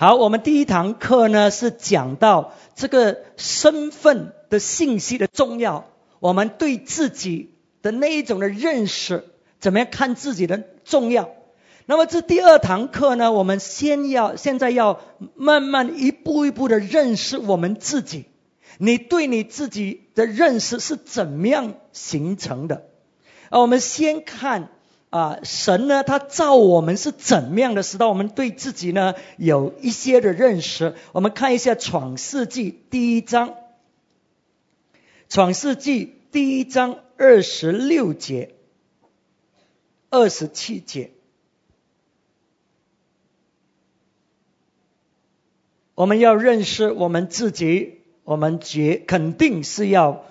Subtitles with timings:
[0.00, 5.86] 好，我们第一堂课呢是讲到这个身份的信息的重要，
[6.20, 9.24] 我们对自己的那一种的认识，
[9.58, 11.30] 怎么样看自己的重要。
[11.86, 15.00] 那么这第二堂课呢，我们先要现在要
[15.34, 18.26] 慢慢一步一步的认识我们自己。
[18.78, 22.84] 你对你自己的认识是怎么样形成的？
[23.50, 24.68] 啊，我们先看
[25.10, 30.94] 啊，神呢，他造我们是怎么样的，使到我们对自己呢有一些的认识。
[31.12, 33.50] 我们看一下《创世纪》第一章，
[35.28, 38.54] 《创世纪》第一章二十六节、
[40.10, 41.10] 二十七节。
[45.94, 50.24] 我们要认识我们自己，我们绝肯定是要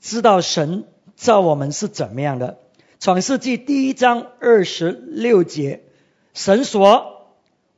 [0.00, 0.84] 知道神
[1.16, 2.59] 造我们是怎么样的。
[3.00, 5.84] 创世纪第一章二十六节，
[6.34, 7.30] 神说：“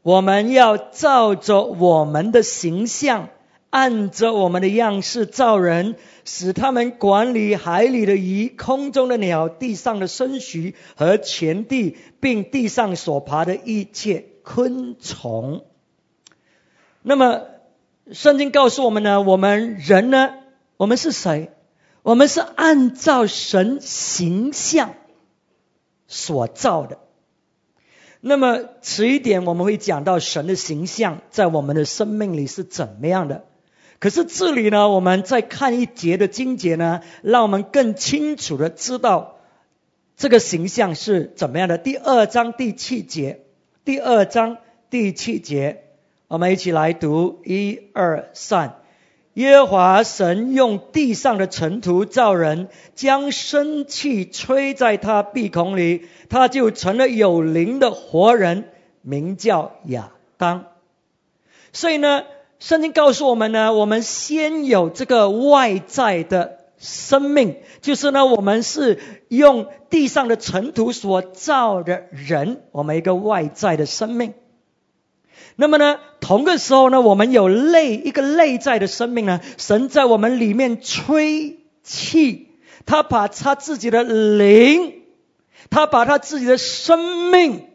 [0.02, 3.28] 我们要照着我们的形象，
[3.70, 15.64] 按着我们的样式造人，使他们管理海里的鱼、空中的鸟、地上的牲畜和全地，并地上所爬的一切昆虫。”
[17.02, 17.42] 那么，
[18.10, 20.34] 圣经告诉我们呢，我们人呢，
[20.77, 21.52] 我们是谁？
[22.02, 24.97] 我们是按照神形象
[26.06, 26.98] 所造的。
[28.20, 33.44] 那么迟一点我们会讲到神的形象在我们的生命里是怎么样的。
[33.98, 39.36] 可是这里呢，我们再看一节的经节呢，让我们更清楚的知道
[40.17, 41.78] 这个形象是怎么样的。
[41.78, 43.44] 第二章第七节，
[43.84, 44.59] 第二章
[44.91, 45.84] 第七节。
[46.28, 48.81] 我们一起来读，一二三。
[49.34, 58.64] 耶和华神用地上的尘土造人，将生气吹在他鼻孔里，他就成了有灵的活人，
[59.00, 60.66] 名叫亚当。
[61.72, 62.25] 所以呢，
[62.58, 74.34] 圣经告诉我们呢，我们先有这个外在的生命，就是呢，我们是用地上的尘土所造的人，我们一个外在的生命。
[75.62, 82.49] 那么呢，同个时候呢，我们有内一个内在的生命呢，神在我们里面吹气，
[82.84, 85.05] 他把他自己的灵，
[85.71, 87.69] 他把他自己的生命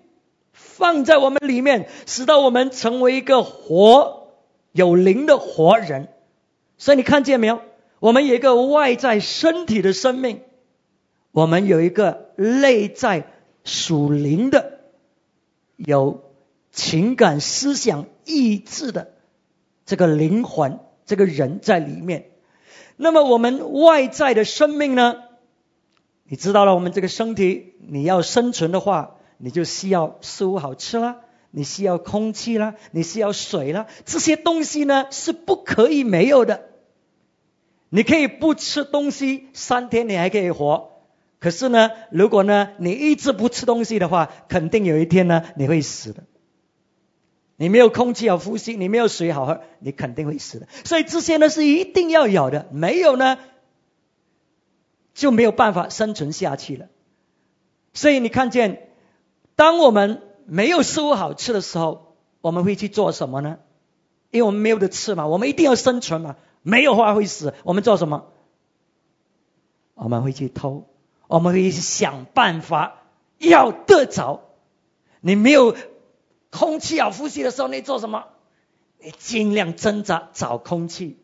[0.51, 4.33] 放在我们里面，使到我们成为一个活
[4.73, 6.09] 有灵的活人。
[6.77, 7.61] 所以你看见没有？
[7.99, 10.41] 我们有一个外在身体的生命，
[11.31, 13.31] 我们有一个内在
[13.63, 14.79] 属灵的
[15.77, 16.26] 有。
[16.77, 19.11] 情感、思想、意志的
[19.83, 22.29] 这个灵魂，这个人在里面。
[22.97, 25.15] 那么我们外在的生命呢？
[26.25, 36.65] 你知道了，我们这个身体，你要生存的话，你就需要食物好吃啦，你需要空气啦，你需要水啦，这些东西呢是不可以没有的。
[37.89, 40.91] 你可以不吃东西三天，你还可以活。
[41.39, 46.23] 可是呢，如果呢你一直不吃东西的话，肯定有一天呢你会死的。
[47.59, 50.67] 你没有空气好呼吸，你没有水好喝，你肯定会死的。
[50.85, 53.39] 所以这些呢是一定要有的，没有呢
[55.15, 56.87] 就没有办法生存下去了。
[57.93, 58.89] 所以你看见，
[59.55, 63.57] 当我们没有食物好吃的时候，我们会去做什么呢？
[64.29, 67.55] 因为我们没有的吃嘛，我们一定要生存嘛，没有话会死。
[67.63, 68.27] 我们做什么？
[69.95, 70.87] 我们会去偷，
[71.27, 73.01] 我们会去想办法
[73.39, 74.41] 要得着。
[75.21, 75.75] 你没有。
[76.57, 78.25] 空气要呼吸的时候，你做什么？
[78.99, 81.19] 你尽量挣扎找空气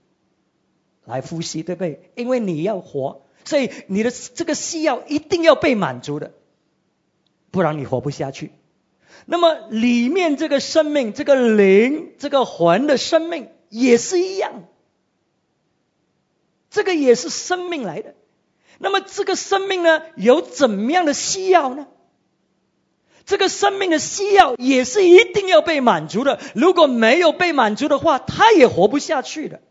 [1.05, 2.11] 来呼吸，对不对？
[2.15, 6.33] 因为你要活，所以你的这个需要一定要被满足的，
[7.49, 8.51] 不然你活不下去。
[9.25, 14.65] 那么里面这个生命、这个灵、这个魂的生命也是一样，
[16.69, 18.13] 这个也是生命来的。
[18.79, 21.87] 那么这个生命呢，有怎么样的需要呢？
[23.25, 29.61] 这个生命的需要也是一定要被满足的，如果没有被满足的话，他也活不下去的。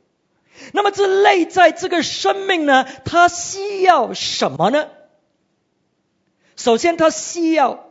[0.72, 4.88] 那么这内在这个生命呢，它需要什么呢？
[6.56, 7.90] 首先，它需要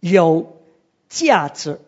[0.00, 0.62] 有
[1.10, 1.80] 价值，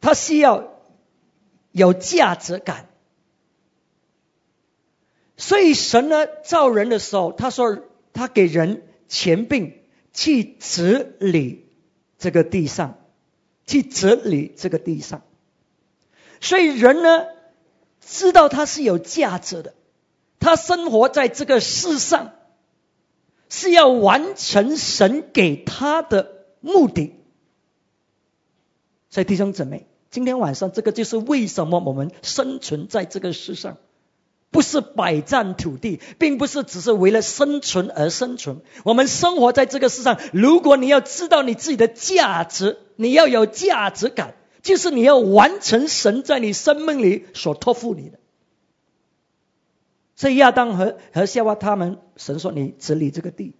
[0.00, 0.68] 它需要
[1.72, 2.86] 有价值感。
[5.36, 7.78] 所以神呢造人的时候，他说。
[8.16, 9.74] 他给人钱，并
[10.12, 11.66] 去治理
[12.18, 12.98] 这个地上，
[13.66, 15.22] 去治理这个地上，
[16.40, 17.26] 所以人呢
[18.00, 19.74] 知道他是有价值的，
[20.40, 22.32] 他生活在这个世上
[23.50, 27.12] 是要完成神给他的目的。
[29.10, 33.76] 所以弟兄姊妹，今天晚上这个就是为什么我们生存在这个世上，
[34.50, 38.62] 不是百战土地，并不是只是为了生存而生存。
[38.84, 48.18] 我们生活在这个世上，如果你要知道你自己的价值，你要有价值感，就是你要完成神在你生命里所托付你的。
[50.14, 53.54] 所以亚当和和夏娃他们，神说你治理这个地。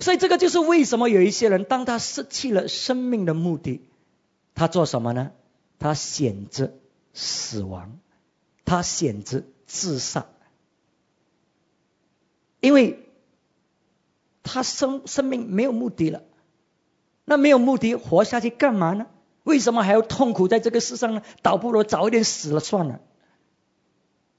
[0.00, 3.82] 所以这个就是为什么有一些人，当他失去了生命的目的，
[4.54, 5.30] 他做什么呢？
[5.78, 6.72] 他选择
[7.14, 7.98] 死亡，
[8.64, 10.26] 他选择自杀，
[12.58, 13.06] 因为
[14.42, 16.22] 他生生命没有目的了。
[17.24, 19.06] 那没有目的活下去干嘛呢？
[19.44, 21.22] 为什么还要痛苦在这个世上呢？
[21.42, 23.00] 倒不如早一点死了算了。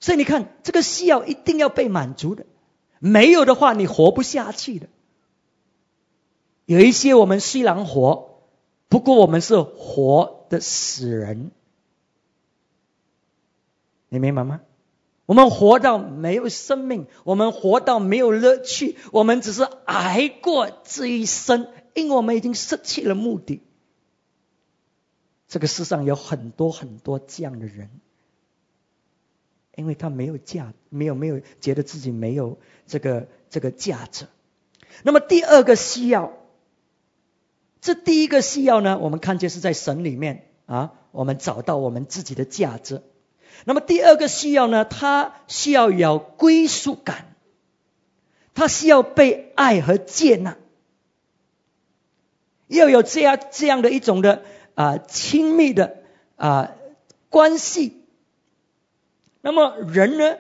[0.01, 2.45] 所以你看，这个需要一定要被满足的，
[2.99, 4.89] 没有的话你活不下去的。
[6.65, 8.41] 有一些我们虽然活，
[8.89, 11.51] 不过我们是活的死人，
[14.09, 14.59] 你明白吗？
[15.31, 23.61] 我们活到没有生命，我们活到没有乐趣，我们只是挨过这一生，因为我们已经失去了目的。
[25.47, 27.89] 这个世上有很多很多这样的人，
[29.77, 34.27] 因为他没有价，没有没有觉得自己没有这个这个价值。
[35.03, 36.33] 那么第二个需要。
[37.79, 43.01] 这第一个需要呢，我们看见是在神里面啊，我们找到我们自己的价值。
[43.65, 47.35] 那么第二个需要呢，他需要有归属感，
[48.53, 50.57] 他需要被爱和接纳，
[52.67, 54.43] 要有这样这样的一种的
[54.75, 55.97] 啊亲密的
[56.35, 56.71] 啊
[57.29, 58.03] 关系。
[59.41, 60.37] 那么人呢，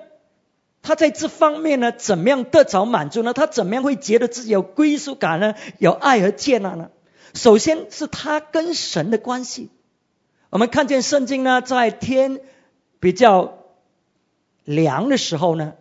[0.81, 3.33] 他在这方面呢，怎么样得着满足呢？
[3.33, 5.55] 他怎么样会觉得自己有归属感呢？
[5.77, 6.89] 有爱和接纳呢？
[7.33, 9.69] 首先是他跟神的关系。
[10.49, 12.41] 我们看见圣经呢，在天
[13.01, 13.57] 比较
[14.63, 15.73] 凉的时候呢，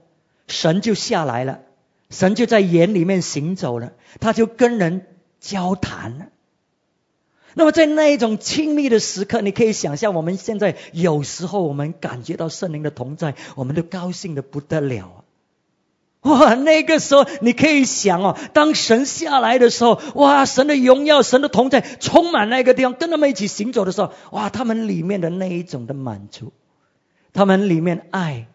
[0.48, 1.60] 神就下来了，
[2.08, 5.06] 神就在眼里面行走了，他就跟人
[5.38, 6.26] 交谈了。
[7.54, 15.18] 那么在那一种亲密的时刻，你可以想象，我们现在有时候我们感觉到圣灵的同在，我们都高兴的不得了啊。
[16.22, 26.52] 哇，那个时候你可以想哦，当神下来的时候，哇，神的荣耀、神的同在充满那个地方，跟他们一起行走的时候，哇，他们里面的那一种的满足，
[27.32, 28.46] 他们里面爱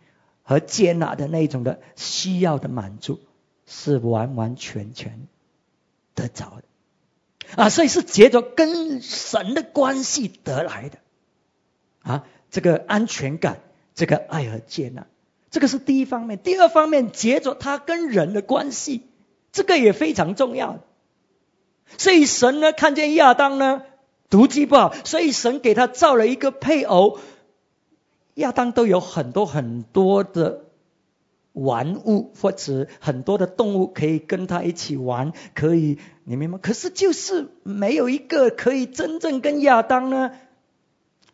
[0.44, 3.19] 和接纳的那种的需要的满足，
[3.66, 5.27] 是完完全全
[6.13, 11.00] 得着的啊，所以是结着跟神的关系得来的
[12.01, 13.60] 啊，这个安全感，
[13.94, 15.07] 这个爱和接纳。
[15.51, 19.04] 这个是第一方面，第二方面，接着他跟人的关系，
[19.54, 20.80] 这个也非常重要。
[21.98, 23.83] 所以神呢，看见亚当呢，
[24.30, 27.19] 毒计不好，所以神给他造了一个配偶。
[28.36, 30.66] 亚当都有很多很多的
[31.52, 36.60] 玩物，或者很多的动物可以跟他一起玩，可以，你明白吗？
[36.62, 40.32] 可是就是没有一个可以真正跟亚当呢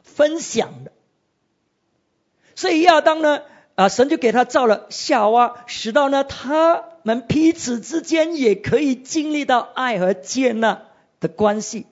[0.02, 0.92] 分享的。
[2.56, 3.42] 所以亚当呢。
[3.76, 10.84] 啊，神就给他造了夏娃，使到呢他们彼此之间也可以经历到爱和接纳
[11.22, 11.88] 的关系，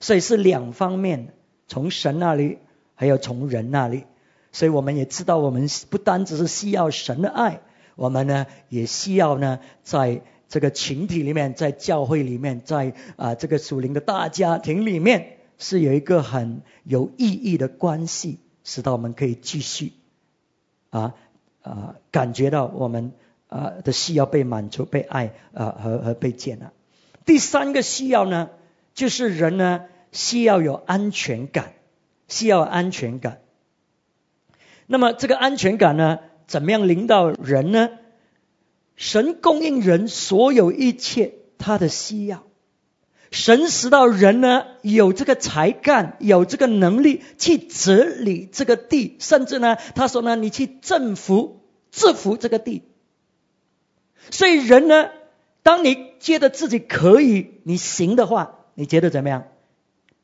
[0.00, 1.34] 所以是两方面，
[1.68, 2.58] 从神那里，
[2.94, 4.04] 还有从人那里，
[4.52, 7.60] 所以我们也知道，我们不单只是需要神的爱，
[7.96, 19.92] 我们呢也需要呢在这个群体里面，在教会里面，在啊这个属灵的大家庭里面，是有一个很有意义的关系，使到我们可以继续。
[20.90, 21.14] 啊
[21.60, 23.12] 啊，感觉到我们
[23.48, 26.72] 啊的需要被满足、被爱啊和和被接纳。
[27.26, 28.48] 第三个需要呢，
[28.94, 31.74] 就是人呢需要有安全感，
[32.26, 33.40] 需要安全感。
[34.88, 37.90] 那么这个安全感呢，怎么样领导人呢？
[38.96, 42.42] 神供应人所有一切他的需要。
[43.30, 51.60] 神使到人呢有这个才干，有这个能力去治理这个地，甚至呢，他说呢，你去征服、
[51.92, 52.82] 制服这个地。
[54.30, 55.10] 所以人呢，
[55.62, 59.44] 当你觉得自己可以，你行的话，你觉得怎么样？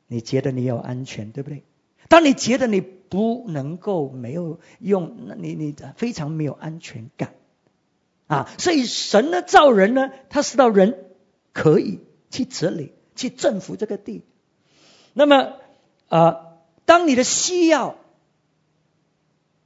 [0.07, 1.63] 你觉得你有安全，对不对？
[2.09, 7.35] 当你觉得你不能够没有用，那你你非常没有安全感
[8.27, 8.49] 啊。
[8.57, 11.05] 所以神呢造人呢，他是到人
[11.53, 11.99] 可以。
[12.31, 14.23] 去治理，去征服这个地。
[15.13, 15.53] 那么
[16.09, 17.95] 啊，当你的需要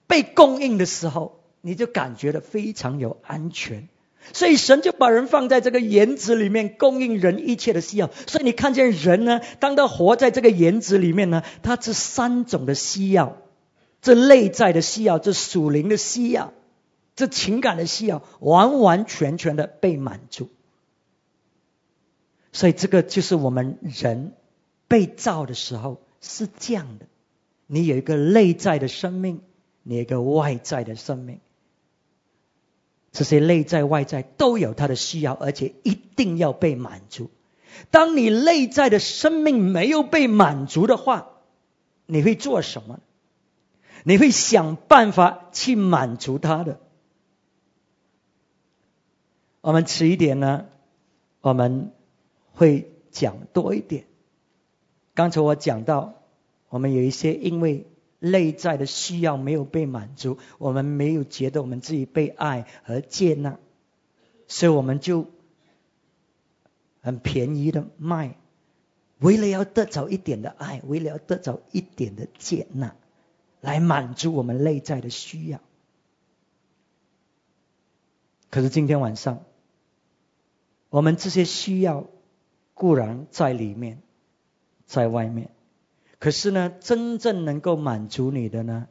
[0.05, 3.89] 被供应的时候，你就感觉到非常有安全。
[4.33, 8.09] 所以神就把人放在这个园子里面，供应人一切的需要。
[8.27, 13.37] 所以你看见人呢，当他活在这个园子里面呢，他这三种的需要，
[14.01, 16.53] 这内在的需要，这属灵的需要，
[17.15, 20.49] 这情感的需要，完完全全的被满足。
[22.51, 24.33] 所以这个就是我们人
[24.87, 27.05] 被造的时候是这样的：
[27.67, 29.41] 你有一个内在的生命，
[29.83, 31.39] 你有一个外在的生命。
[33.11, 37.31] 这些内在外在都有他的需要，而且一定要被满足。
[37.89, 41.29] 当你内在的生命没有被满足的话，
[42.05, 42.99] 你会做什么？
[44.03, 46.79] 你会想办法去满足他的。
[49.61, 50.67] 我们迟一点呢，
[51.41, 51.91] 我们
[52.53, 54.05] 会讲多一点。
[55.15, 56.13] 刚才我讲到，
[56.69, 57.87] 我们有一些因为。
[58.19, 63.57] 内在的需要没有被满足，我们没有觉得我们自己被爱和接纳，
[64.47, 65.25] 所以我们就
[67.01, 68.35] 很便宜的卖，
[69.19, 72.95] 为了要得着一点的爱，为了要得着一点的接纳，
[73.61, 75.61] 来满足我们内在的需要。
[78.49, 79.45] 可是今天晚上，
[80.89, 82.07] 我们这些需要
[82.73, 84.01] 固然在里面，
[84.85, 85.51] 在外面。
[86.19, 88.87] 可是呢，真正能够满足你的呢，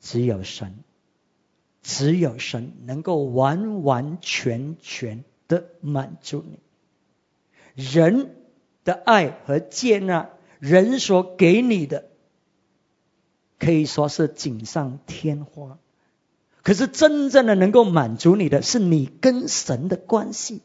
[0.00, 0.78] 只有神，
[1.82, 6.60] 只有神能够完完全全的满足你。
[7.74, 8.34] 人
[8.84, 12.06] 的爱和接纳，人所给你的，
[13.58, 15.78] 可以说是锦上添花。
[16.62, 20.62] 可是真正的能够满足你的，是你跟神的关系。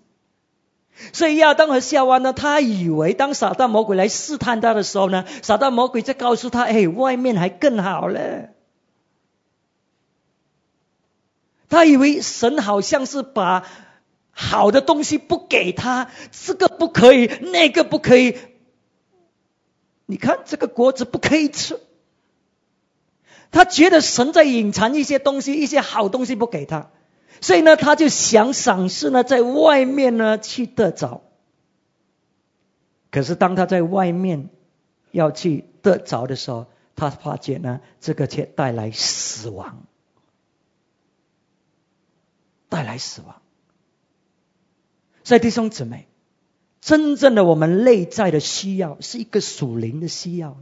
[1.13, 8.49] 所以亚当和夏娃呢，他以为当撒旦魔鬼来试探他的时候呢，撒旦魔鬼在告诉他：“哎，外面还更好嘞。”
[11.69, 13.65] 他以为神好像是把
[14.31, 18.37] 好的东西不给他，这个不可以，那个不可以。
[20.05, 21.79] 你看这个果子不可以吃，
[23.51, 26.89] 他觉得神在隐藏一些东西，一些好东西不给他。
[27.41, 31.23] 所以呢，他就想赏识呢，在外面呢去得着。
[33.09, 34.49] 可是当他在外面
[35.11, 39.83] 要去得着的时候，他发觉呢，这个却带来死亡，
[42.69, 43.41] 带来死亡。
[45.23, 46.07] 所以弟兄姊妹，
[46.79, 50.57] 真正的我们内在的需要是一个属灵的需要，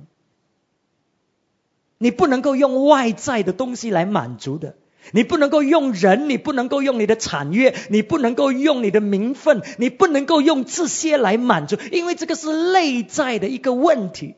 [1.98, 4.78] 你不能够用外在的东西来满足的。
[5.12, 14.36] 你不能够用人，你不能够用你的产业，你不能够用你的名分，你不能够用这些来满足，因为这个是内在的一个问题。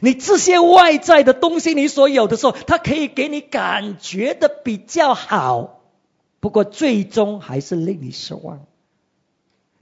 [0.00, 5.82] 你这些外在的东西，你所有的时候，它可以给你感觉的比较好，
[6.40, 8.66] 不过最终还是令你失望。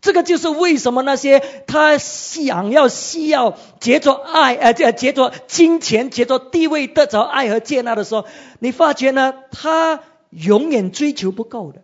[0.03, 8.27] 这个就是为什么那些他想要、需要结着爱，呃，结结着金钱、结着地位得着爱和接纳的时候，
[8.59, 11.83] 你发觉呢，他永远追求不够的。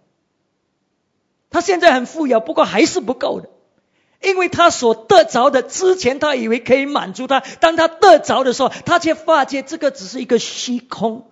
[1.49, 3.49] 他现在很富有，不过还是不够的，
[4.21, 11.31] 因为他所得着的之前他以为可以满足他，当他得着的时候，他却发觉这个只是一个虚空。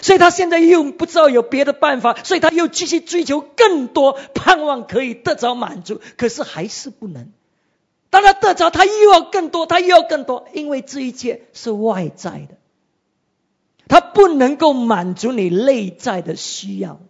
[0.00, 7.30] 所以他现在又不知道有别的办法，所以他又继续追求更多，盼望可以得着满足，可是还是不能。
[8.08, 12.56] 当他得着，他又要更多，他又要更多，因为这一切是外在的，
[13.88, 17.00] 他不能够满足你内在的需要。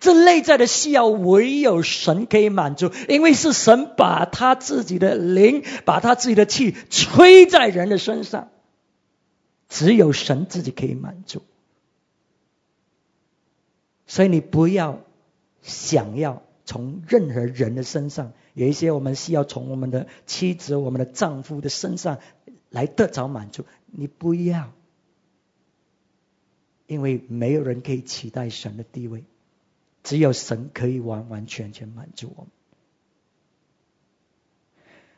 [0.00, 8.50] 这内在的需要唯有神可以满足，因为是神把他自己的灵，把他自己的气吹在人的身上，
[9.70, 11.42] 只有神自己可以满足。
[14.08, 15.04] 所以你不要
[15.62, 22.18] 想要从任何人的身上，有一些我们需要从我们的妻子、我们的丈夫的身上
[22.70, 23.66] 来得着满足。
[23.86, 24.72] 你不要，
[26.86, 29.24] 因为没有人可以取代神的地位，
[30.02, 32.50] 只有神可以完完全全满足我们。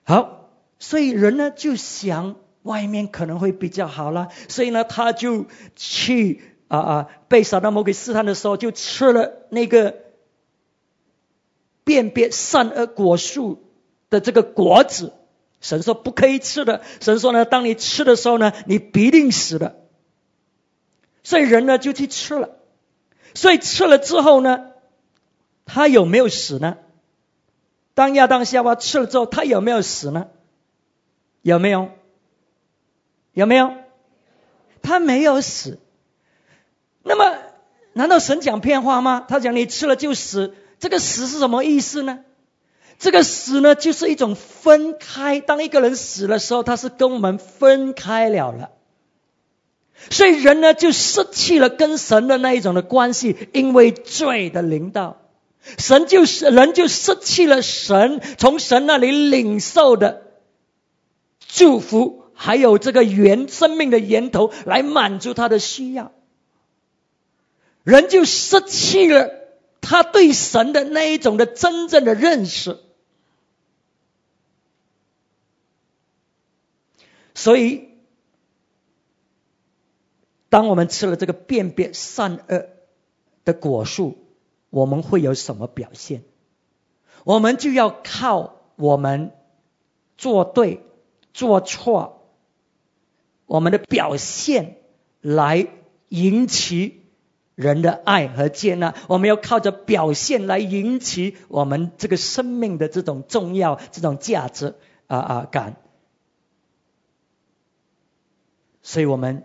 [0.02, 6.42] 好，所以人呢就想外面可能会比较好了，所以呢他就去。
[6.70, 7.08] 啊啊！
[7.26, 9.96] 被撒旦魔鬼试探的时候，就吃了那个
[11.82, 13.64] 辨别善恶果树
[14.08, 15.12] 的这个果子。
[15.60, 16.82] 神说不可以吃的。
[17.00, 19.80] 神说呢，当你吃的时候呢，你必定死的。
[21.24, 22.50] 所以人呢就去吃了。
[23.34, 24.70] 所以吃了之后呢，
[25.66, 26.78] 他有没有死呢？
[27.94, 30.28] 当亚当夏娃吃了之后，他有没有死呢？
[31.42, 31.90] 有没有？
[33.32, 33.74] 有没有？
[34.82, 35.80] 他没有死。
[37.10, 37.38] 那么，
[37.92, 39.26] 难道神讲骗话吗？
[39.28, 42.20] 他讲你吃了就死，这个死是什么意思呢？
[43.00, 45.40] 这个死呢，就是一种分开。
[45.40, 48.70] 当一个人死的时候，他是跟我们分开了了。
[50.08, 55.16] 所以人呢，就失去了跟神的那一种的关系，因为罪的领导，
[55.78, 60.22] 神就是人就失去了神从神那里领受的
[61.48, 66.12] 祝福，还有这个源生命的源头来满足他的需要。
[67.82, 69.30] 人就失去了
[69.80, 72.78] 他对神的那一种的真正的认识，
[77.34, 77.88] 所以，
[80.50, 82.66] 当我们吃了这个辨别善恶
[83.44, 84.18] 的果树，
[84.68, 86.22] 我们会有什么表现？
[87.24, 89.32] 我们就要靠我们
[90.18, 90.82] 做对、
[91.32, 92.30] 做错，
[93.46, 94.76] 我们的表现
[95.22, 95.66] 来
[96.10, 96.99] 引起。
[97.60, 104.74] 人的爱和接纳，我们要靠着表现来引起我们这个生命的这种重要、这种价值
[105.06, 105.76] 啊啊感。
[108.82, 109.44] 所以我们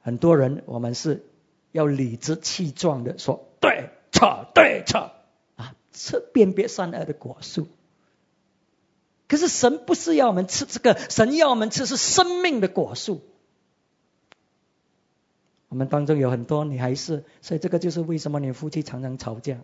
[0.00, 1.26] 很多人，我们是
[1.72, 5.10] 要理直气壮的说对错对错
[5.56, 7.66] 啊，吃辨别善恶的果树。
[9.26, 13.22] 可是神不是要我们吃这个，神要我们吃是生命的果树。
[15.76, 19.58] 我们当中有很多女孩子，所以这个就是为什么你夫妻常常吵架，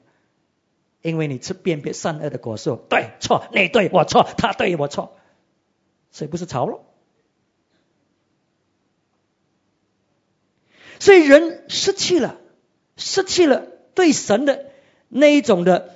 [1.01, 5.17] 因为你吃辨别善恶的果树，对错你对我错，他对我错，
[6.11, 6.81] 所以不是吵了。
[10.99, 12.37] 所以人失去了，
[12.99, 14.67] 失去了对神的
[15.09, 15.95] 那一种的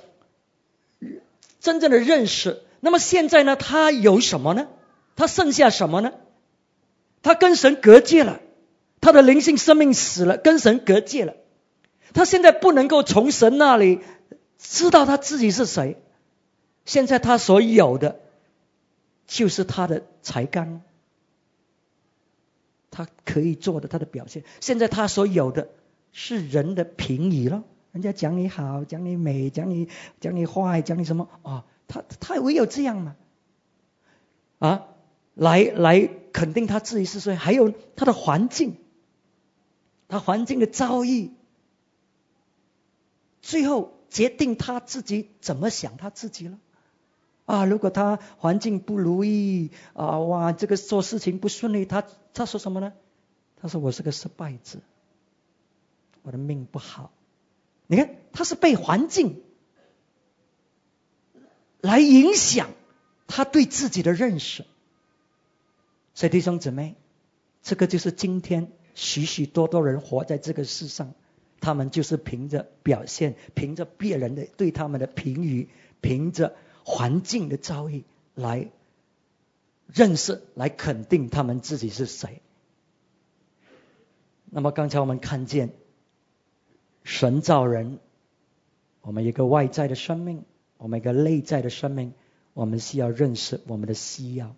[1.59, 2.63] 真正的认识。
[2.79, 3.55] 那么现在呢？
[3.55, 4.67] 他有什么呢？
[5.15, 6.11] 他剩下什么呢？
[7.21, 8.41] 他跟神隔绝了。
[8.99, 11.35] 他的灵性生命死了，跟神隔界了。
[12.13, 13.99] 他现在不能够从神那里
[14.57, 15.97] 知道他自己是谁。
[16.85, 18.19] 现在他所有的
[19.27, 20.81] 就是他的才干，
[22.89, 24.43] 他可以做的他的表现。
[24.61, 25.69] 现在他所有的
[26.11, 31.65] 是人的评语了，人家讲你好，讲你美，讲你讲你坏，讲你什么啊？
[31.87, 33.15] 他他唯有这样嘛？
[34.59, 34.87] 啊，
[35.35, 38.77] 来来肯定他自己是谁，还有他的环境。
[40.07, 41.31] 他环境的遭遇，
[43.41, 46.57] 最后决定他自己怎么想他自己了。
[47.45, 52.93] 啊，如果他环境不如意啊，哇，这个做事情不顺利，他他说什么呢？
[53.57, 54.79] 他说我是个失败者，
[56.23, 57.11] 我的命不好。
[57.87, 59.41] 你看，他是被环境
[61.81, 62.69] 来影响
[63.27, 64.65] 他对自己的认识。
[66.13, 66.95] 所以弟兄姊妹，
[67.61, 68.71] 这个就是今天。
[68.97, 71.13] 许许多多人活在这个世上，
[71.59, 75.69] 他们就是凭着表现，凭着别人的对他们的评语，
[76.01, 78.71] 凭着环境的遭遇来
[79.85, 82.41] 认识、来肯定他们自己是谁。
[84.49, 85.73] 那么刚才我们看见
[87.03, 87.99] 神造人，
[89.01, 90.43] 我们一个外在的生命，
[90.77, 92.13] 我们一个内在的生命，
[92.55, 94.55] 我们需要认识我们的需要。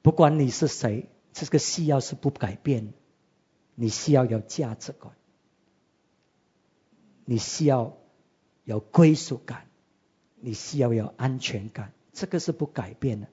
[0.00, 2.94] 不管你是谁，这个需要是不改变。
[3.76, 5.12] 你需要有价值感，
[7.24, 7.96] 你需要
[8.64, 9.66] 有归属感，
[10.40, 13.28] 你需要有安全感，这个是不改变的。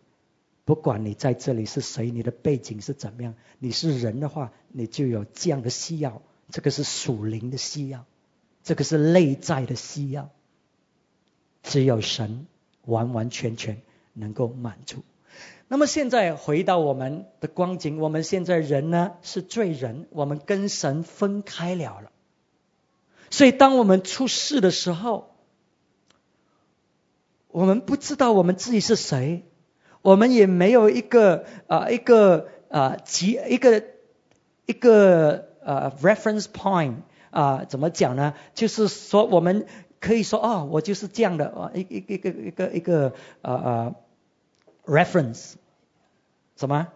[0.65, 6.21] 不管你在这里是谁，你的背景是怎么样，你是人的话，你就有这样的需要。
[6.49, 8.05] 这个是属灵的需要，
[8.63, 10.29] 这个是内在的需要。
[11.63, 12.45] 只有神
[12.85, 15.03] 完完全全能够满足。
[15.67, 22.11] 那么现在回到我们的光景，我们现在人呢是罪人，我们跟神分开了了。
[23.31, 25.33] 所以当我们出事的时候，
[27.47, 29.45] 我们不知道我们自己是谁，
[30.03, 33.83] 我们也没有一个啊一个啊几一个
[34.67, 36.97] 一个呃 reference point
[37.31, 38.35] 啊怎么讲呢？
[38.53, 39.65] 就是说我们
[39.99, 43.95] 可以说哦，我就是这样的啊一一一个一个一个啊啊
[44.85, 45.53] reference。
[46.55, 46.87] 什么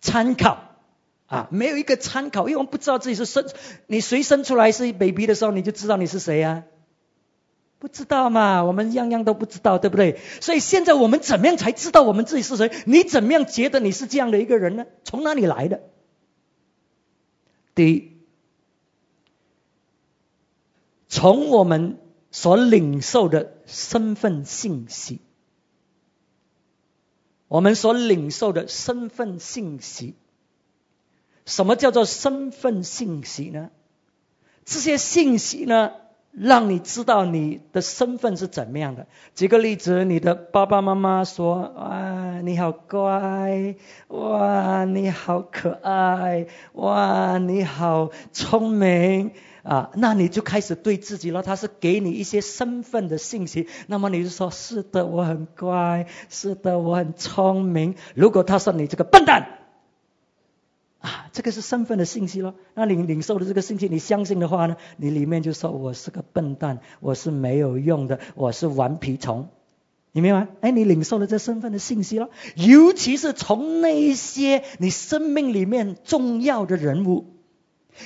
[0.00, 0.76] 参考
[1.26, 1.48] 啊？
[1.50, 3.46] 没有一个参考，因为我们不知道自己是生，
[3.86, 6.64] 你谁生出来是 baby 的时候，你就知道你是谁呀？
[7.78, 8.62] 不知道嘛？
[8.62, 10.18] 我们样样都不知道，对不对？
[10.40, 12.70] 所以现在我们怎么样才知道我们自己是谁？
[12.86, 14.86] 你怎么样觉得你是这样的一个人呢？
[15.04, 15.80] 从哪里来的？
[17.74, 18.12] 第一，
[21.08, 21.98] 从我们
[22.30, 25.20] 所领受的身份信息。
[27.50, 30.14] 我们所领受的身份信息，
[31.46, 33.70] 什么叫做身份信息呢？
[34.64, 35.90] 这些信息呢，
[36.30, 39.08] 让你知道你的身份是怎么样的。
[39.34, 43.74] 举个例子，你的爸爸妈妈说：“啊，你好乖，
[44.06, 49.32] 哇，你好可爱，哇，你好聪明。”
[49.62, 51.42] 啊，那你就开始对自己了。
[51.42, 59.58] 他是给你一些身份的信息，那么你就说：“是的，我很乖，是的，我很聪明。”如果他说你这个笨蛋，
[61.00, 62.54] 啊，这个是身份的信息咯。
[62.74, 69.48] 那你领受的这个信息，你相信的话呢，你里面就说：“我是个笨蛋，我是没有用的，我是顽皮虫。”
[70.12, 70.48] 你明白？
[70.60, 77.26] 哎，你领受了这身份的信息了，尤其是从那些你生命里面重要的人物。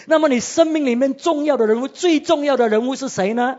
[0.06, 3.58] 那么你生命里面重要的人物，最重要的人物是谁呢？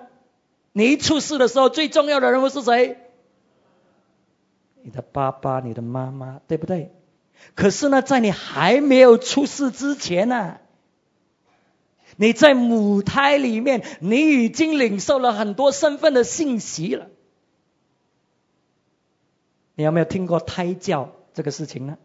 [0.73, 2.97] 你一出世的时候，最重要的人物是谁？
[4.83, 6.91] 你的爸爸，你的妈妈，对不对？
[7.55, 10.57] 可是呢，在你还没有出世之前呢，
[12.17, 17.07] 你在母胎里面，你已经领受了很多身份的信息了。
[19.75, 21.97] 你有没有听过胎教这个事情呢？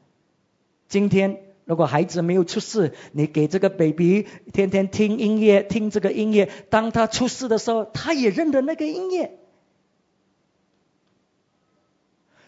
[0.88, 1.49] 今天。
[1.70, 9.38] 如果孩子没有出世，你给这个 baby 天天听音乐，听这个音乐，当他出世的时候，他也认得那个音乐。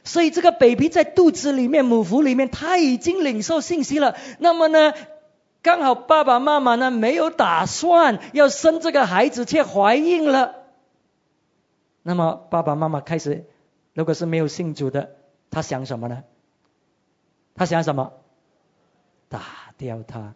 [0.03, 4.17] 所以这个 baby 在肚子里面，母腹里面，他已经领受信息了。
[4.41, 4.93] 那么呢，
[5.63, 10.57] 刚好爸爸妈妈呢没有打算要生这个孩子，却怀孕了。
[12.03, 13.45] 那么爸爸妈妈开始，
[13.95, 15.15] 如果是没有信主的，
[15.49, 16.25] 他想什么呢？
[17.55, 18.15] 他想什么？
[19.33, 20.35] 打掉他，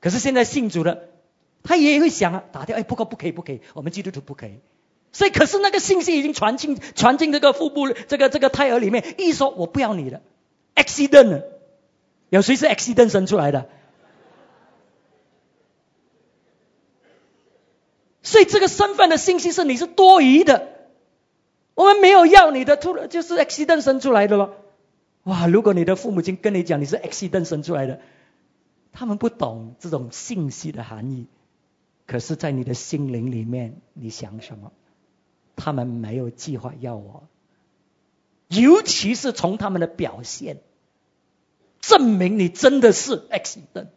[0.00, 1.00] 可是现在信主了，
[1.64, 4.60] 他也会想啊，打掉哎，不过不可以，不可以，我们基督徒不可以。
[5.10, 10.22] 所以，可是那个信息已经传进传进这个腹部这个这个胎儿里面，一说我不要你的
[10.76, 11.42] ，accident，
[12.30, 13.68] 有谁是 accident 生出来的？
[18.22, 20.68] 所以这个身份的信息是你是多余的，
[21.74, 24.61] 我们没有要你的，突然就是 accident 生出来的了。
[25.24, 25.46] 哇！
[25.46, 28.00] 如果你的父母亲跟你讲你是 X 灯生出来的，
[28.92, 31.26] 他们不懂这种信息的含义。
[32.06, 34.72] 可是，在你的心灵里面，你想什么？
[35.54, 37.28] 他们没有计划要我，
[38.48, 40.58] 尤其是从他们的表现，
[41.80, 43.88] 证明你真的是 X 灯，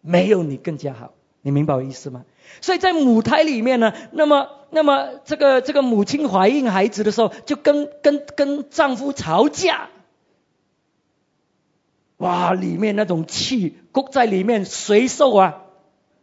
[0.00, 1.12] 没有你更加好。
[1.46, 2.24] 你明白我意思吗？
[2.60, 9.88] 所以在母胎里面呢，那么，那么这个这个母亲怀孕孩子的时候，就跟跟跟丈夫吵架，
[12.16, 15.62] 哇，里面那种气谷在里面，谁受啊？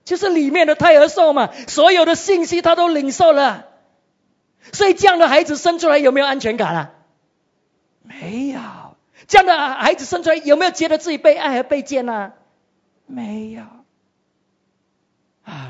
[0.04, 3.68] 就是里面的胎儿受嘛，所有的信息他都领受了，
[4.74, 6.92] 所以这样的孩子生出来有没有安全感啊？
[8.02, 8.60] 没有，
[9.30, 12.34] 这样的孩子生出来有没有觉得自己被爱和被见呢？
[13.06, 13.64] 没有。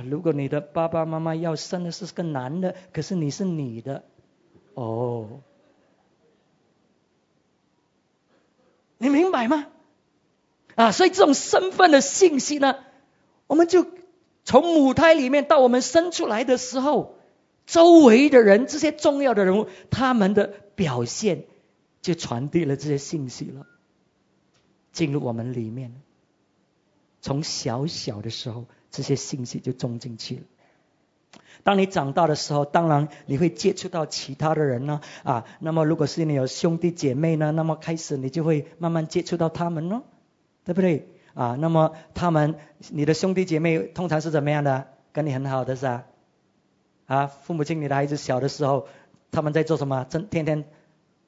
[0.10, 4.04] 如果你的爸爸妈妈要生的是个男的，可是你是女的，
[4.74, 5.42] 哦，
[8.98, 9.68] 你明白吗？
[10.76, 12.78] 啊，所以这种身份的信息呢，
[13.48, 13.86] 我们就
[14.44, 17.16] 从母胎里面到我们生出来的时候，
[17.66, 21.46] 周围的人这些重要的人物，他们的表现
[22.02, 23.68] 就传递了这些信息了，
[24.92, 25.94] 进入我们里面，
[27.22, 28.66] 从小小的时候。
[28.93, 30.41] 这些信息就种进去了。
[31.63, 40.03] 当你长大的时候，当然你会接触到其他的人呢，啊，那么如果是你有兄弟姐妹呢，那么开始你就会慢慢接触到他们咯，
[40.63, 41.08] 对不对？
[41.34, 42.56] 啊，那么他们，
[42.89, 44.88] 你的兄弟姐妹通常是怎么样的？
[45.12, 46.03] 跟你很好的是吧？
[47.08, 48.88] 啊，父母亲，你的孩子小的时候，
[49.32, 50.06] 他们在做什么？
[50.10, 50.65] 争，天天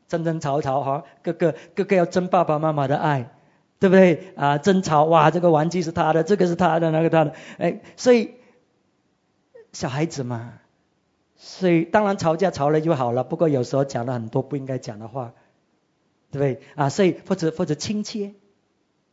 [0.07, 3.31] 争争吵吵哈，各个各个要争爸爸妈妈的爱。
[3.77, 4.57] 对不对啊？
[4.57, 8.35] 争吵哇，这个玩具是他的，这个是他的，那个他的，哎，所以
[9.73, 10.53] 小孩子嘛，
[11.35, 13.23] 所以当然吵架吵了就好了。
[13.25, 15.33] 不过有时候讲了很多不应该讲的话，
[16.31, 16.89] 对不对啊？
[16.89, 18.33] 所以或者或者亲切，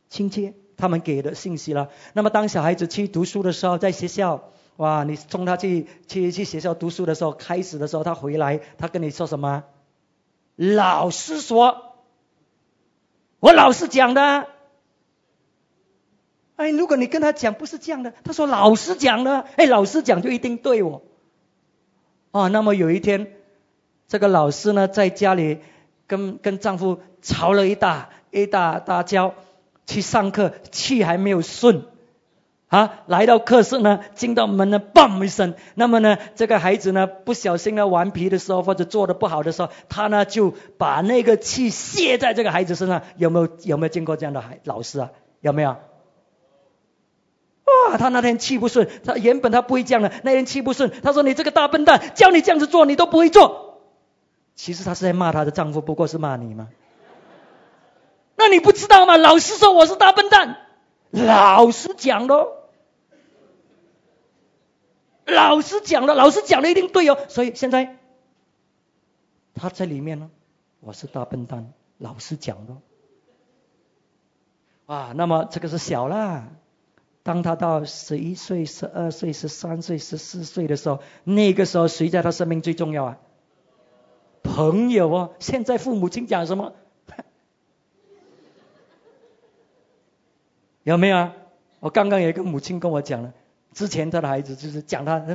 [0.09, 1.89] 亲切，他们给的信息了。
[2.13, 9.65] 那么当小孩子去读书的时候，在学校哇，你送他去去去学校读书的时候，开始的时候他回来，他跟你说什么？
[10.55, 11.89] 老师说。
[13.39, 14.47] 我老师讲的，
[16.55, 21.01] 哎，如果你跟他讲不是这样的，他说老师讲的，哎，老师讲就一定对我。
[22.31, 23.33] 哦，那么有一天，
[24.07, 25.59] 这个老师呢在家里
[26.07, 29.33] 跟跟丈夫吵了一大一大大交，
[29.85, 31.85] 去上课气还没有顺。
[32.67, 35.53] 啊，来到课室呢，进到门呢，嘣一声。
[35.75, 43.03] 那么呢，这个孩子呢，不小心呢，顽皮的时候或者做的不好的时候，他呢就把那个气泄在这个孩子身上。
[43.15, 45.11] 有没有有没有见过这样的孩老师啊？
[45.39, 45.75] 有没有？
[47.89, 53.81] 哇，他那天气不顺，他原本他不会这样的，那天气不顺，他说你这个大笨蛋，教你这样子做你都不会做。
[54.55, 56.69] 其实他是在骂他的丈夫，不过是骂你吗？
[58.35, 59.17] 那你不知道吗？
[59.17, 60.57] 老师说我是大笨蛋，
[61.11, 62.47] 老师讲的，
[65.25, 67.17] 老师讲的，老师讲的一定对哦。
[67.29, 67.97] 所以现在
[69.55, 70.29] 他在里面呢，
[70.81, 72.75] 我是大笨蛋，老师讲的。
[74.85, 76.49] 啊，那么这个是小啦。
[77.23, 83.17] 当他到十一岁、十二岁、十三岁、十四岁的时候，那个时候谁在他生命最重要啊？
[84.43, 85.29] 朋友啊！
[85.39, 86.73] 现在父母亲讲什么？
[90.83, 91.33] 有没有啊？
[91.79, 93.31] 我刚刚有一个母亲跟我讲了，
[93.71, 95.25] 之前他的孩子就是讲他，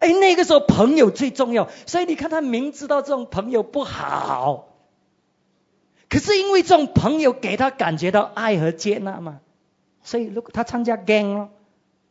[0.00, 4.73] 哎，那个时候朋友最重要，所以你看他明知道这种朋友不好。
[6.14, 9.40] 可是因为这种朋友给他感觉到爱和接纳嘛，
[10.04, 11.48] 所以如果他参加 gang 了，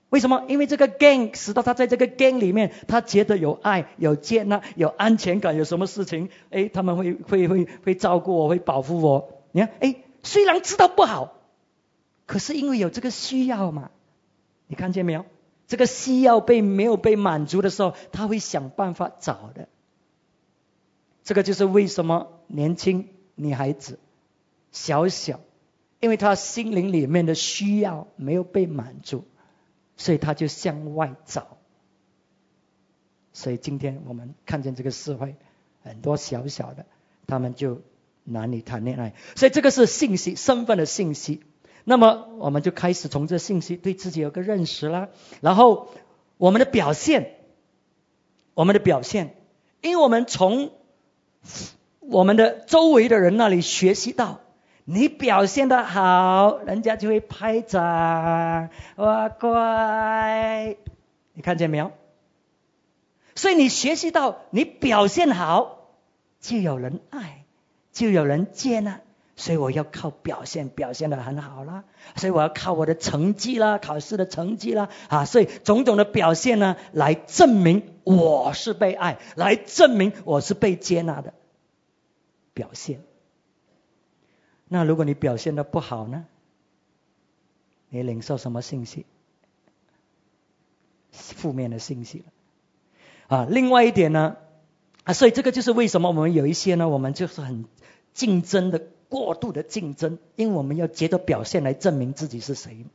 [0.09, 0.43] 为什么？
[0.49, 5.55] 因为这个 gang 使得他在这个 gang 里面，他觉得有爱、有接纳、有安全感。
[5.55, 9.41] 有什么事情，哎，他们会会会会照顾我，会保护我。
[9.53, 11.35] 你看，哎，虽然知道不好，
[12.25, 13.89] 可是因为有这个需要嘛，
[14.67, 15.23] 你看见没有？
[15.65, 19.69] 这个需要被没有被满足的时候，他会想办法找的。
[21.23, 23.07] 这个就是为什么年轻。
[23.35, 23.99] 女孩子
[24.71, 25.39] 小小，
[25.99, 29.25] 因为她心灵里面的需要没有被满足，
[29.97, 31.57] 所以她就向外找。
[33.33, 35.35] 所以今天我们看见这个社会
[35.81, 36.85] 很多小小的，
[37.25, 37.81] 他们就
[38.23, 39.15] 男女谈恋爱。
[39.35, 41.41] 所以这个是信息，身份的信息。
[41.83, 45.09] 那么我们就开始从这信息对自己有个认识啦。
[45.41, 45.89] 然后
[46.37, 47.35] 我们的表现，
[48.53, 49.35] 我们的表现，
[49.81, 50.71] 因为我们从。
[52.09, 54.39] 我们的周围的人那里学习到，
[54.85, 60.75] 你表现的好，人家就会拍掌，哇乖，
[61.33, 61.91] 你看见没有？
[63.35, 65.89] 所以你学习到，你表现好，
[66.39, 67.45] 就有人爱，
[67.91, 68.99] 就有人接纳。
[69.35, 71.85] 所以我要靠表现，表现的很好啦。
[72.15, 81.33] 所以我要靠我的成绩啦，考试的成绩啦，啊，所以种种的表现呢，来证明我是被爱，来证明我是被接纳的。
[82.53, 83.01] 表现，
[84.67, 86.25] 那如果你表现的不好呢？
[87.89, 89.05] 你领受什么信息？
[91.11, 92.25] 负面的信息了。
[93.37, 94.37] 啊，另外一点呢，
[95.03, 97.65] 啊，所以这个就是为什么我们有一些呢，我们就是很
[98.13, 102.85] 竞争的过度的竞争，因为我们要借着表现来证明自己是谁。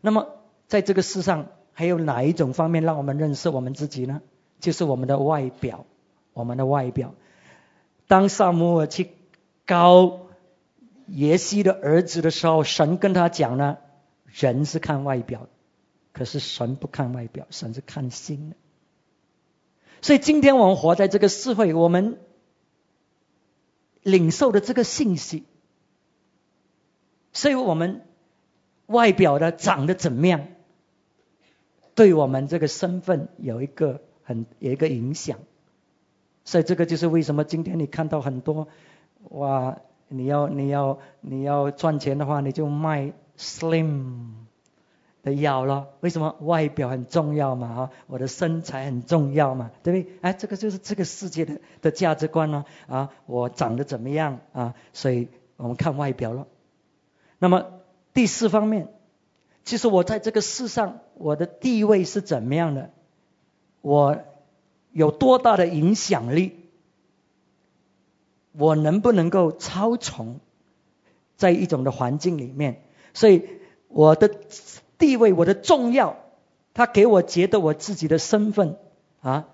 [0.00, 0.28] 那么
[0.68, 4.22] 在这个世上，还有哪一种方面让我们认识我们自己呢？
[4.58, 5.84] 就是我们的外表，
[6.32, 7.14] 我们的外表。
[8.08, 9.10] 当萨摩尔去
[9.64, 10.28] 告
[11.08, 13.78] 耶西的儿子的时候，神跟他讲呢：
[14.26, 15.48] 人是看外表，
[16.12, 18.56] 可是神不看外表，神是看心的。
[20.02, 22.18] 所以今天我们活在这个社会，我们
[24.02, 25.44] 领受的这个信息，
[27.32, 28.02] 所以我们
[28.86, 30.46] 外表的长得怎么样，
[31.96, 35.40] 对我们这个身份有一个很有一个影响。
[36.46, 38.68] 所以这个就是为什么今天你看到很多，
[39.30, 44.28] 哇，你要你要你要赚钱的话，你就卖 slim
[45.24, 45.88] 的药了。
[46.02, 46.36] 为什么？
[46.40, 50.18] 外表很重要嘛，哈，我的身材很重要嘛，对不对？
[50.20, 54.74] 哎，这个就是这个世界的的价值观呢，啊，我长得怎么样啊？
[54.92, 56.46] 所以我们看外表了。
[57.40, 57.66] 那么
[58.14, 58.86] 第四方面，
[59.64, 62.90] 其实我在这个世上，我的地位是怎么样的？
[63.80, 64.16] 我。
[64.96, 66.52] 有多大的影响力？
[68.52, 70.40] 我能不能够超从
[71.36, 72.82] 在一种的环境里面？
[73.12, 73.46] 所以
[73.88, 74.34] 我的
[74.96, 76.16] 地位，我的重要，
[76.72, 78.78] 他给我觉得我自己的身份
[79.20, 79.48] 啊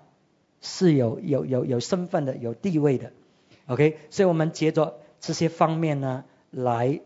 [0.61, 3.11] 是有有有有身份的，有地位的。
[3.67, 7.01] OK，所以我们接着这些方面呢来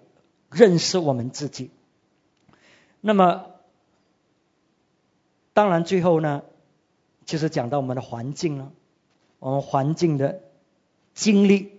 [0.51, 1.71] 认识我们自己。
[3.01, 3.47] 那么
[5.53, 6.43] 当然最后呢？
[7.27, 8.71] 就是讲到我们的环境了，
[9.37, 10.41] 我们环境的
[11.13, 11.73] 经历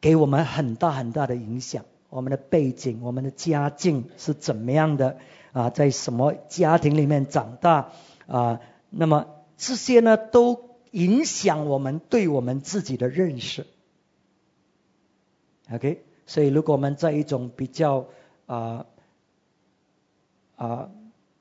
[0.00, 1.84] 给我们很大很大的影响。
[2.08, 5.18] 我们的背景、我们的家境是怎么样的
[5.52, 5.68] 啊？
[5.68, 7.92] 在什么家庭里面长大
[8.26, 8.60] 啊？
[8.88, 9.26] 那么
[9.58, 13.66] 这些呢，都影响我们对我们自己的认识。
[15.70, 18.06] OK，所以如果我们在一种比较
[18.46, 18.86] 啊
[20.56, 20.88] 啊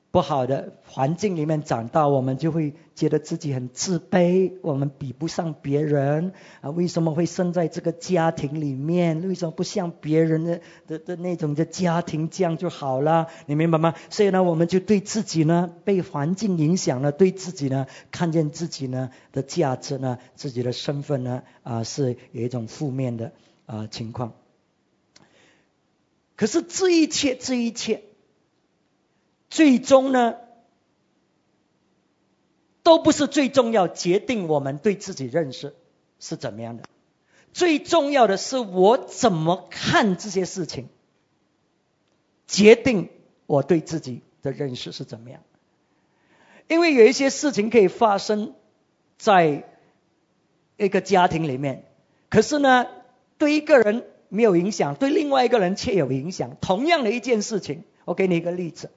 [0.09, 6.71] 不好的环境里面长大，我们就会觉得自己很自卑，我们比不上别人啊？
[6.71, 9.27] 为什么会生在这个家庭里面？
[9.27, 13.27] 为什么不像别人的的的那种的家庭这样就好了？
[13.45, 13.93] 你明白吗？
[14.09, 23.33] 所以呢，我们就对自己呢被环境影响了，对自己呢看见自己呢的价值呢，自己的身份呢啊是有一种负面的
[23.65, 24.33] 啊情况。
[26.37, 28.03] 可是这一切，这一切。
[29.49, 30.35] 最终呢，
[32.83, 35.75] 都不是最重要，决定我们对自己认识
[36.19, 36.83] 是怎么样的。
[37.53, 40.89] 最重要的是我怎么看这些事情，
[42.47, 43.09] 决定
[43.45, 45.41] 我对自己的认识是怎么样。
[46.67, 48.53] 因为有一些事情可以发生
[49.17, 49.63] 在
[50.75, 51.85] 一个家庭里面，
[52.29, 52.85] 可是呢，
[53.37, 56.57] 对一个人没有影响，对另外一个人却有影响。
[56.61, 58.91] 同样的一件事情，我给你一个例子。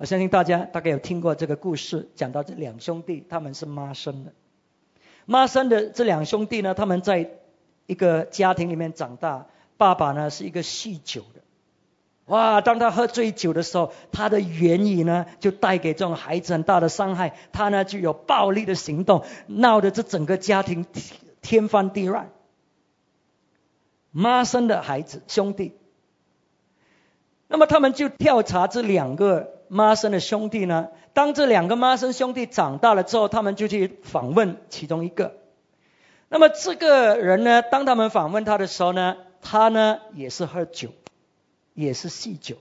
[0.00, 4.32] 我相信大家大概有听过这个故事，讲到这两兄弟，他们是妈生的。
[5.26, 7.32] 妈生的这两兄弟呢，他们在
[7.84, 9.46] 一个家庭里面长大。
[9.76, 11.42] 爸爸呢是一个酗酒的，
[12.24, 12.62] 哇！
[12.62, 17.36] 当他喝醉酒的时候，他的言语呢就带给这种孩子很大的伤害。
[17.52, 20.86] 他呢就有暴力的行动，闹得这整个家庭
[21.42, 22.30] 天翻地乱。
[24.12, 25.74] 妈生的孩子兄弟，
[27.48, 29.59] 那么他们就调查这两个。
[29.72, 30.88] 妈生的兄弟呢？
[31.12, 35.36] 当这两个妈生兄弟长大了之后，他们就去访问其中一个。
[36.28, 40.88] 那么这个人呢，当他们访问他的时候呢，他呢也是喝酒，
[41.72, 42.56] 也是酗酒。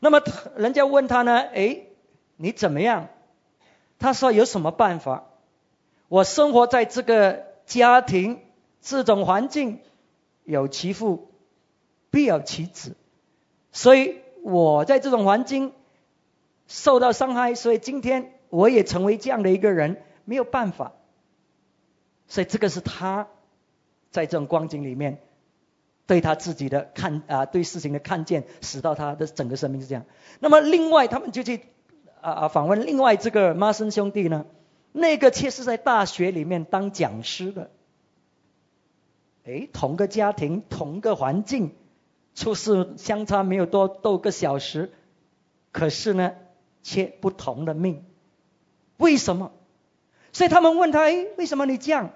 [0.00, 0.22] 那么
[0.56, 1.82] 人家问他呢，哎，
[2.36, 3.08] 你怎么样？
[3.98, 5.24] 他说有什么办法？
[6.08, 8.40] 我生活在这个家庭
[8.80, 9.80] 这种环境，
[10.44, 11.30] 有其父
[12.10, 12.96] 必有其子，
[13.70, 14.16] 所以。
[14.42, 15.72] 我在这种环境
[16.66, 20.92] 受到伤害，所以今天我也成为这样的一个人，没有办法。
[22.26, 23.28] 所以这个是他
[24.10, 25.20] 在这种光景里面
[26.06, 30.04] 对他自己的看啊，对事情的看见，使到他的整个生命是这样。
[30.40, 31.62] 那么另外，他们就去
[32.20, 34.44] 啊啊访问另外这个孖生兄弟呢，
[34.92, 37.70] 那个却是在大学里面当讲师的。
[39.46, 41.72] 哎，同个家庭，同个环境。
[42.38, 44.92] 处事相差没有多多个小时，
[45.72, 46.34] 可是呢，
[46.84, 48.04] 却不同的命，
[48.96, 49.50] 为什么？
[50.32, 52.10] 所以他们问他：哎，为什么你这样？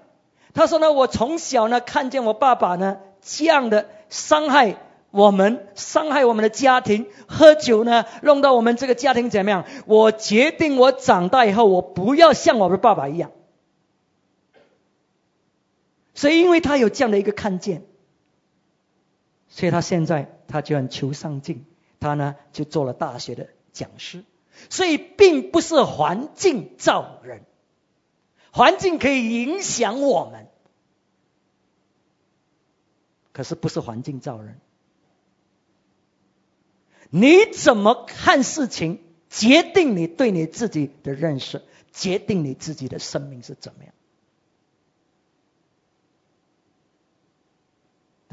[0.53, 4.77] 他说呢，我从小呢看见我爸爸呢这样的伤害
[5.11, 9.65] 我们，伤害我们的家庭，喝酒呢弄到我们这个家庭怎么样？
[9.87, 13.31] 我决定我长大以后我不要像我的爸爸一样。
[16.13, 17.83] 所以因为他有这样的一个看见。
[19.55, 21.63] 所以他现在他就很求上进，
[21.99, 24.23] 他呢就做了大学的讲师。
[24.71, 27.43] 所以并不是环境造人，
[28.51, 30.47] 环境可以影响我们，
[33.31, 34.59] 可是不是环境造人。
[37.11, 41.61] 你怎么看事情，决定你对你自己的认识，
[41.91, 43.93] 决定你自己的生命是怎么样。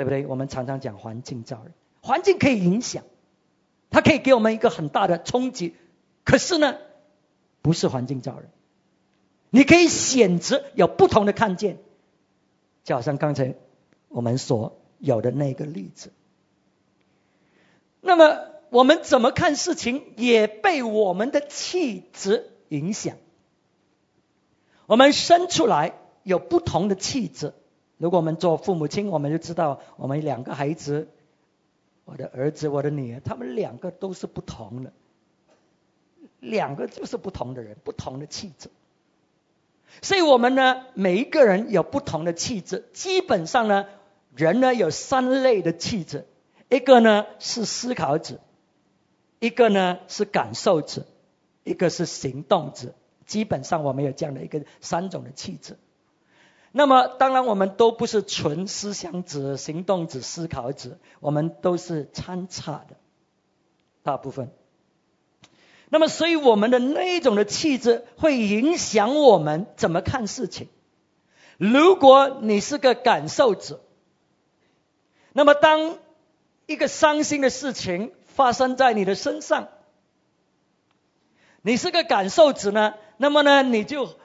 [0.00, 0.26] 对不对？
[0.26, 3.04] 我们常常讲环境造人，环境可以影响，
[3.90, 5.74] 它可以给我们一个很大的冲击。
[6.24, 6.78] 可是呢，
[7.60, 8.48] 不是环境造人，
[9.50, 11.76] 你可以选择有不同的看见，
[12.82, 13.56] 就好像刚才
[14.08, 16.10] 我们所有的那个例子。
[18.00, 18.38] 那么
[18.70, 23.18] 我们怎么看事情，也被我们的气质影响。
[24.86, 27.52] 我们生出来有不同的气质。
[28.00, 31.08] 如果我们做父母亲，我们就知道，我们两个孩子，
[32.06, 34.92] 我的儿子，我的女儿，他们两个都是不同的，
[36.40, 38.70] 两个就是不同的人，不同的气质。
[40.00, 42.88] 所以，我们呢，每一个人有不同的气质。
[42.94, 43.84] 基本上呢，
[44.34, 46.24] 人呢有三类的气质，
[46.70, 48.40] 一个呢是思考者，
[49.40, 51.04] 一个呢是感受者，
[51.64, 52.94] 一个是行动者。
[53.26, 55.76] 基本上，我们有这样的一个三种的气质。
[56.72, 62.94] 那么，当然我们都不是纯思想者、行动者、思考者，我们都是参差的，
[64.04, 64.52] 大部分。
[65.88, 70.68] 那么，所以我们的那一种的气质会影响我们怎么看事情。
[71.58, 73.81] 如果你是个感受者，
[75.33, 75.98] 那么当
[76.66, 79.66] 一个伤心的事情发生在你的身上，
[81.62, 84.19] 你是个感受者呢，那么呢，你就。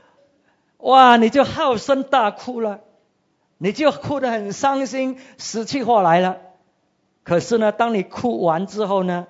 [0.78, 2.82] 哇，你就好声大哭了，
[3.58, 6.38] 你就哭得很伤心，死去活来了。
[7.24, 9.28] 可是呢，当你哭完之后呢，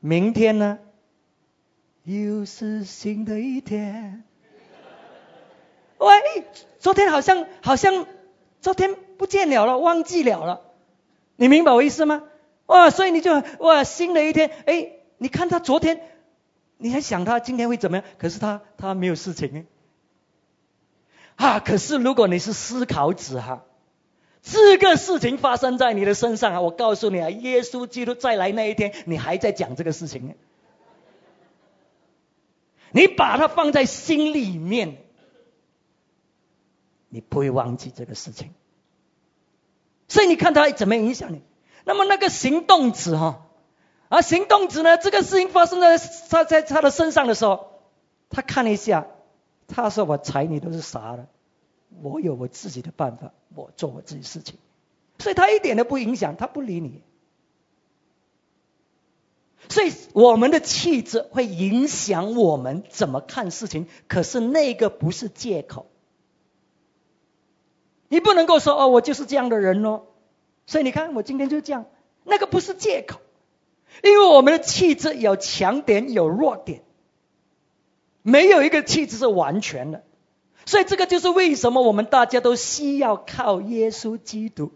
[0.00, 0.78] 明天呢，
[2.04, 4.24] 又是新的一天。
[5.98, 6.12] 喂，
[6.78, 8.06] 昨天好像好像
[8.60, 10.60] 昨天不见了了，忘记了了。
[11.36, 12.24] 你明白我意思吗？
[12.66, 16.02] 哇，所以你就哇，新的一天，哎，你看他昨天，
[16.78, 18.06] 你还想他今天会怎么样？
[18.18, 19.64] 可是他他没有事情呢。
[21.36, 23.64] 啊，可是如果你是思考者哈。
[24.48, 26.60] 这个事情发生在你的身上啊！
[26.60, 30.36] 我告诉你啊，耶稣基督再来那一天，你还在讲这个事情。
[32.92, 34.98] 你把它放在心里面，
[37.08, 38.54] 你不会忘记这个事情。
[40.06, 41.42] 所以你看他怎么影响你？
[41.84, 43.45] 那么那个行动子哈，
[44.08, 44.96] 而行动子呢？
[44.98, 45.98] 这个事情发生在
[46.28, 47.80] 他在他的身上的时候，
[48.30, 49.06] 他看了一下，
[49.66, 51.26] 他说：“我睬你都是傻的。”
[52.02, 54.56] 我有我自己的办法，我做我自己事情，
[55.18, 57.02] 所以他一点都不影响，他不理你。
[59.68, 65.86] 所以我们的气质会影响我们怎么看事情，可是那个不是借口。
[68.08, 70.02] 你不能够说哦，我就是这样的人哦。
[70.66, 71.86] 所以你看，我今天就这样，
[72.24, 73.20] 那个不是借口，
[74.02, 76.82] 因为我们的气质有强点有弱点，
[78.22, 80.04] 没有一个气质是完全的。
[80.64, 84.72] 所以这个就是为什么我们大家都需要靠耶稣基督，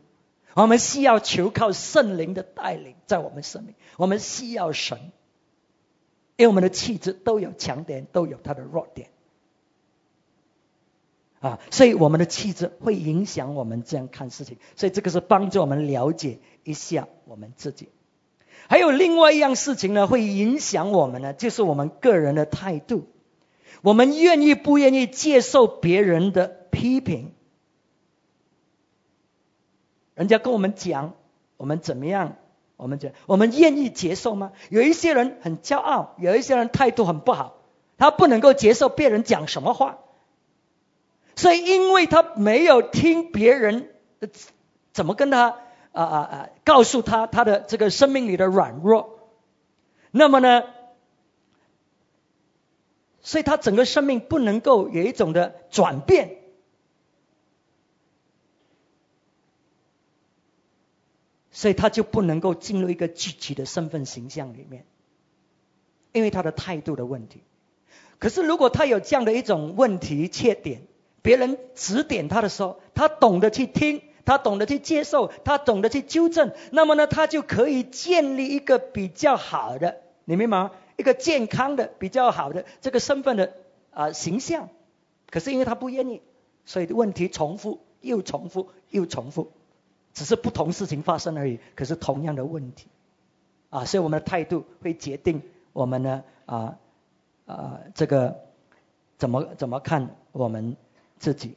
[0.55, 4.99] 我们需要求靠圣灵的带领在我们生命，我们需要神，
[6.37, 9.11] 因为我们的气质都有强点，都有它的弱点，
[11.41, 17.89] 啊，所以我们的气质会影响我们这样看事情，所以这个是帮助我们了解一下我们自己。
[18.71, 23.09] 还有另外一样事情呢，会影响我们呢，就是我们个人的态度。
[23.83, 27.35] 我们愿意不愿意接受别人的批评？
[30.14, 31.14] 人家跟我们讲
[31.57, 32.37] 我们怎么样，
[32.77, 34.53] 我们讲我们愿意接受吗？
[34.68, 37.57] 有一些人很骄傲，有一些人态度很不好，
[37.99, 39.99] 他不能够接受别人讲什么话，
[41.35, 43.91] 所以因为他没有听别人
[44.93, 45.57] 怎么跟他
[45.93, 49.20] 啊啊啊告诉他他的这个生命里的软弱，
[50.11, 50.62] 那么呢？
[53.22, 56.38] 所以他整个生命不能够有一种的转变，
[61.51, 64.86] 所以他就不能够进入一个具体的身份形象里面，
[66.12, 67.43] 因为他的态度的问题。
[68.18, 70.82] 可是如果他有这样的一种问题缺点，
[71.20, 80.70] 别人指点他的时候，他懂得去听，他懂得去接受，他懂得去纠正，那么呢，他就可以建立一个比较好的，你明白吗？
[80.97, 83.55] 一个健康的、比较好的这个身份的
[83.91, 84.68] 啊形象，
[85.31, 86.22] 可是因为他不愿意，
[86.64, 89.51] 所以问题重复又重复又重复，
[90.14, 91.59] 只是不同事情发生而已。
[91.74, 92.87] 可是同样的问题
[93.68, 96.78] 啊，所以我们的态度会决定我们呢啊
[97.47, 98.37] 啊这个
[99.18, 100.76] 怎么怎么看我们
[101.18, 101.57] 自己。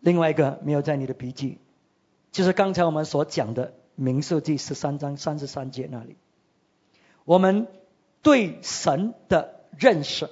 [0.00, 1.58] 另外一个没有在你的笔记，
[2.32, 6.16] 就是刚才我们所讲的民数记十三章三十三节那里。
[7.24, 7.66] 我们
[8.22, 10.30] 对神的认识，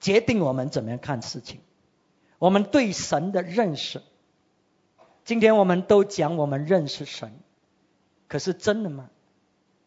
[0.00, 1.60] 决定我们怎么样看事情。
[2.38, 4.02] 我们对神的认识，
[5.24, 7.32] 今天我们都讲我们认识神，
[8.28, 9.10] 可是真的吗？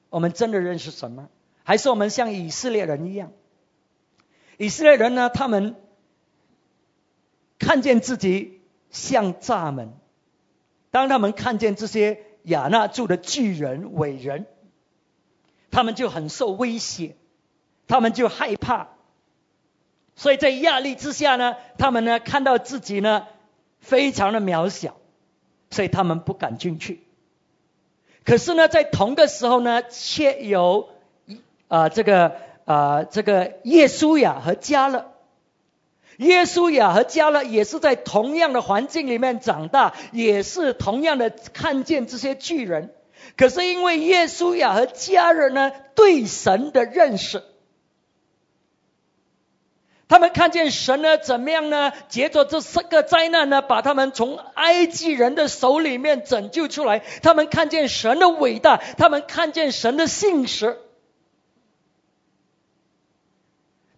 [0.09, 1.29] 我们真的认识神吗？
[1.63, 3.31] 还是我们像以色列人一样？
[4.57, 5.29] 以色列人呢？
[5.29, 5.75] 他们
[7.61, 8.59] 看见自己
[8.89, 9.89] 像蚱蜢，
[10.89, 14.45] 当他们看见这些亚纳住的巨人伟人。
[15.73, 17.15] 他们就很受威胁，
[17.87, 18.89] 他们就害怕，
[20.17, 23.25] 所以在压力之下呢，他们呢看到自己呢
[23.79, 24.97] 非常的渺小，
[25.69, 27.01] 所以他们不敢进去。
[28.25, 30.89] 可是呢，在同个时候呢，却有
[31.69, 32.35] 啊这个
[32.65, 35.10] 啊这个耶稣呀和加勒，
[36.21, 42.93] 耶稣呀和加勒也是在同样的环境里面长大，也是同样的看见这些巨人。
[43.35, 47.41] 可是因为耶稣呀和家人呢对神的认识，
[50.07, 51.91] 他们看见神呢怎么样呢？
[52.07, 57.01] 接着这四个灾难呢，把他们从埃及人的手里面拯救出来。
[57.23, 60.77] 他们看见神的伟大，他们看见神的信实。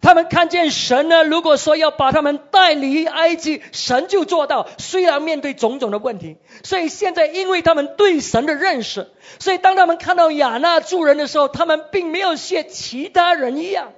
[0.04, 1.24] 他们看见神呢？
[1.24, 4.68] 如果说要把他们带离埃及，神就做到。
[4.76, 13.94] 虽然面对种种的问题，所以现在因为他们对神的认识，所以当他们看到亚纳助人的时候，他们并没有像其他人一样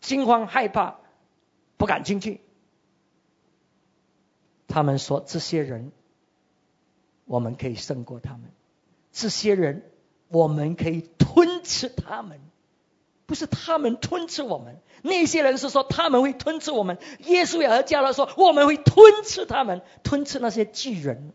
[0.00, 0.96] 惊慌害怕，
[1.76, 2.40] 不敢进去。
[4.66, 5.92] 他们说：“这些人，
[7.26, 8.44] 我们可以胜过他们；
[9.12, 9.90] 这些人，
[10.28, 12.40] 我们可以吞吃他们，
[13.30, 14.80] 不是他们吞吃我们。
[15.02, 21.32] 那些人是说他们会吞吃我们，耶稣也和加勒说我们会吞吃他们，吞吃那些巨人。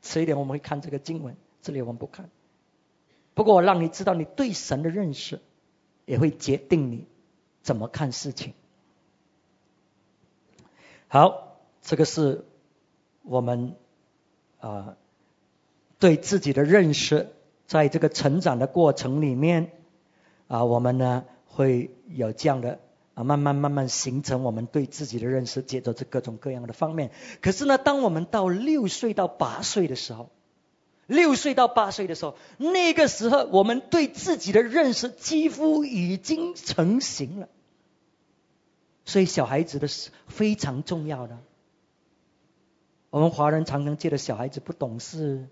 [0.00, 2.30] 迟一点我们会看这个经文，这里我们不看。
[3.34, 5.42] 不过我让你知道，你对神的认识
[6.06, 7.06] 也会决定你
[7.60, 8.54] 怎么看事情。
[11.08, 12.46] 好，这个是
[13.20, 13.76] 我们
[14.60, 14.96] 啊
[15.98, 17.28] 对自己的认识，
[17.66, 19.72] 在这个成长的过程里面
[20.50, 22.80] 啊，我们呢会有这样的
[23.14, 27.12] 啊慢慢慢慢形成我们对自己的认识，借着这各种各样的方面。
[27.40, 30.28] 可是呢，当我们到六岁到八岁的时候，
[31.06, 37.48] 六岁到八岁的时候，那个时候我们对自己的认识几乎已经成型了。
[39.04, 41.38] 所以小孩子的是非常重要的。
[43.10, 45.46] 我们华人常常觉得小孩子不懂事，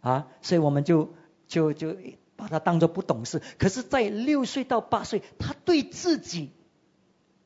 [0.00, 1.10] 啊，所以我们就
[1.48, 1.96] 就就
[2.36, 3.42] 把他当做不懂事。
[3.58, 6.50] 可是，在六岁到八岁，他对自己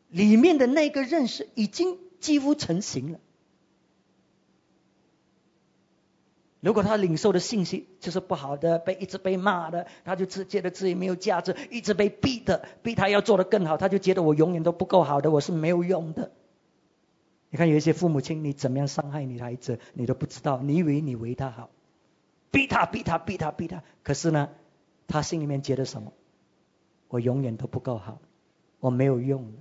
[0.08, 3.18] 里面的那个认识已经几乎成型了。
[6.60, 16.32] 如果他领受的信息就是不好的，被一直被骂的，他就自觉得自己没有价值，一直被逼的，逼他要做的更好，他就觉得我永远都不够好的，我是没有用的。
[17.50, 21.70] 你看有一些父母亲，你怎么样伤害你的孩子，你都不知道，你以为你为他好，
[22.50, 24.50] 逼他逼他逼他逼他，可是呢，
[25.08, 26.12] 他心里面觉得什么？
[27.08, 28.20] 我永远都不够好，
[28.78, 29.52] 我没有用。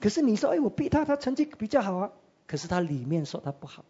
[0.00, 2.12] 可是你说，哎，我逼他，他成绩比较好啊，
[2.46, 3.84] 可是他里面说他不好。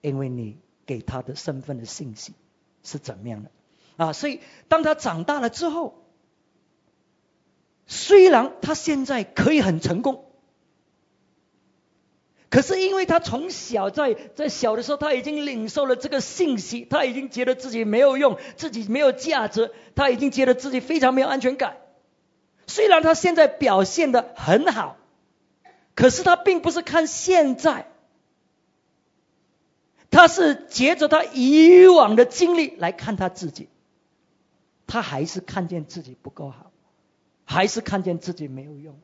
[0.00, 2.34] 因为你给他的身份的信息
[2.82, 3.50] 是怎么样的
[3.96, 4.12] 啊？
[4.12, 6.04] 所以当他长大了之后，
[7.86, 10.24] 虽然他现在可以很成功，
[12.54, 21.78] 可是因为他从小在在小的时候他已经领受了这个信息，他已经觉得自己没有用，自己没有价值，他已经觉得自己非常没有安全感。
[22.68, 24.96] 虽然他现在表现的很好，
[25.96, 27.88] 可是他并不是看现在。
[30.12, 33.68] 他是借着他以往的经历来看他自己，
[34.86, 36.70] 他还是看见自己不够好，
[37.44, 38.96] 还是看见自己没有用。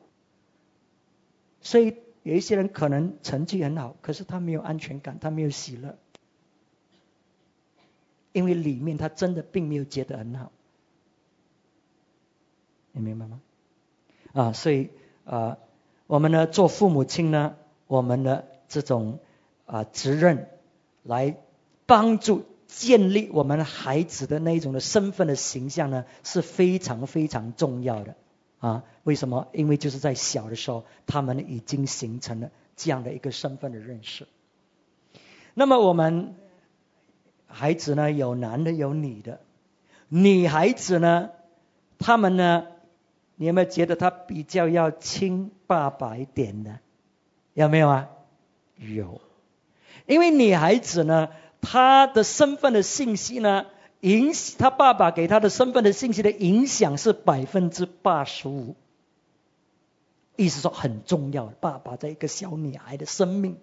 [1.59, 5.97] 所以有一些人可能成绩很好，可是他没有安全感，他没有喜乐，
[8.31, 10.51] 因为里面他真的并没有觉得很好。
[12.91, 13.41] 你明白吗？
[14.33, 14.89] 啊，所以
[15.25, 15.57] 啊，
[16.07, 17.55] 我们呢做父母亲呢，
[17.87, 19.19] 我们的这种
[19.65, 20.47] 啊责任。
[21.03, 21.35] 来
[21.87, 28.15] 帮助建立我们孩子的那一种的身份的形象呢，是非常非常重要的
[28.61, 28.83] 啊！
[29.03, 29.47] 为什么？
[29.51, 34.27] 因为就是在小的时候，他们已经形成了这样的一个身份的认识。
[35.55, 36.35] 那么我们
[37.47, 39.41] 孩子呢，有男的有女的，
[40.07, 41.31] 女孩子呢，
[41.97, 42.67] 他们呢，
[43.35, 46.79] 你有没有觉得他比较要亲爸爸一点的？
[47.53, 48.09] 有没有啊？
[48.77, 49.19] 有。
[50.05, 51.29] 因为女孩子呢，
[51.61, 53.65] 她的身份的信息呢，
[54.01, 58.75] 影他爸爸给他的身份的信息的影响是百分之八十五，
[60.35, 61.45] 意思说很重要。
[61.45, 63.57] 爸爸在一个小女孩的生命，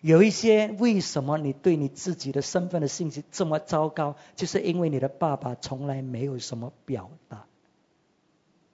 [0.00, 7.46] 有一些为什么你对你自己的身份的信息这么糟糕，就是因为你的爸爸从来没有什么表达，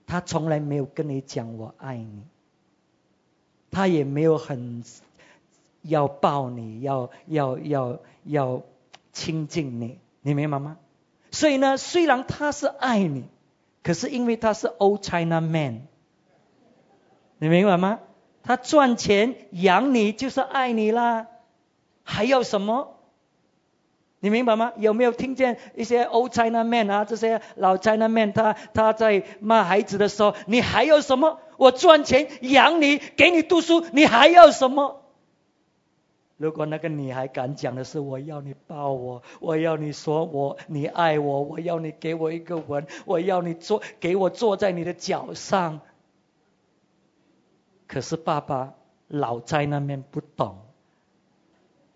[0.06, 2.22] 他从来没有跟你讲我爱你，
[3.70, 4.84] 他也没有很。
[5.84, 8.62] 要抱你，要要要要
[9.12, 10.78] 亲近你，你明白吗？
[11.30, 13.24] 所以呢，虽然他是爱你，
[13.82, 15.86] 可是因为他是 Old China Man，
[17.38, 18.00] 你明白吗？
[18.42, 21.28] 他赚钱养你就是爱你啦，
[22.02, 22.98] 还要什么？
[24.20, 24.72] 你明白吗？
[24.76, 31.40] 有没有听见一些 Old China Man 啊，这些老 China Man，他他在骂孩子的时候，你还要什么？
[31.56, 35.01] 我赚钱养你，给你读书，你还要什么？
[36.36, 45.80] 如果那个女孩敢讲的是我要你抱我，我要你说我你爱我，我要你给我一个吻，我要你坐给我坐在你的脚上。
[47.86, 48.74] 可是爸爸
[49.06, 50.58] 老在那边不懂，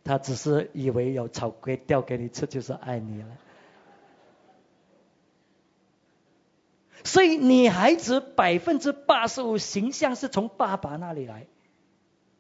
[0.05, 3.29] 他只是以为有草龟掉给你吃就是爱你了。
[7.03, 11.47] 所以女孩子百分之八十五形象是从爸爸那里来。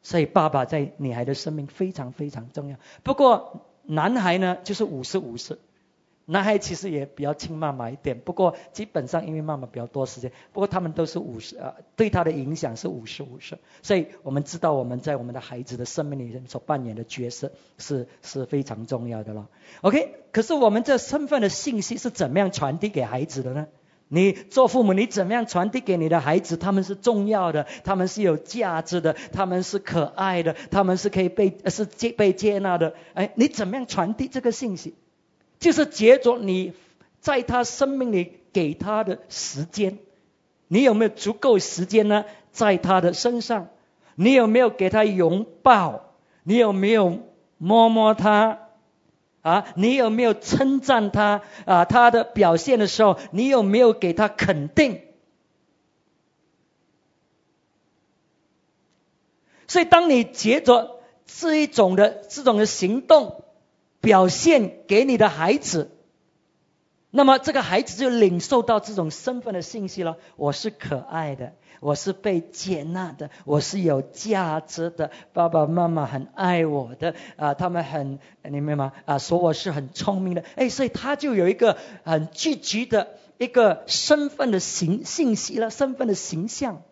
[0.06, 2.76] 所以爸爸在女孩的生命非常非常重要。
[3.02, 5.58] 不过男孩呢，就是五十五十，
[6.26, 19.48] 男孩其实也比较亲妈妈一点，不过基本上因为妈妈比较多时间，不过他们都是五十呃，对他的影响是五十五十，所以我们知道我们在我们的孩子的生命里所扮演的角色是是非常重要的了。
[19.80, 23.66] OK，可是我们这身份的信息是怎么样传递给孩子的呢？
[24.08, 26.56] 你做父母，你怎么样传递给你的孩子？
[26.56, 32.94] 他们是重要的，他们是有价值的，他们是可爱的，他们是可以被是接被接纳的。
[33.14, 34.94] 哎，你怎么样传递这个信息？
[35.58, 36.72] 就是接着你
[37.20, 39.98] 在他生命里给他的时间，
[40.68, 42.24] 你有没有足够时间呢？
[42.52, 43.68] 在他的身上，
[44.14, 46.14] 你有没有给他拥抱？
[46.44, 47.18] 你有没有
[47.58, 48.65] 摸摸他？
[49.46, 51.42] 啊，你有没有称赞他？
[51.66, 55.02] 啊，他的表现的时候，你有没有给他肯定？
[59.68, 63.42] 所以，当你接着这一种的这种的行动。
[63.98, 65.95] 表现给你的孩子，
[67.10, 70.18] 那么这个孩子就领受到这种身份的信息了。
[70.36, 75.10] 我是可爱的，我是被接纳的，我是有价值的。
[75.32, 78.92] 爸爸妈妈很爱我的啊，他们很，你明白吗？
[79.06, 80.44] 啊，说我是很聪明的。
[80.56, 86.82] 哎，所以他就有一个很积极的一个身份的形信息了，身份的形象，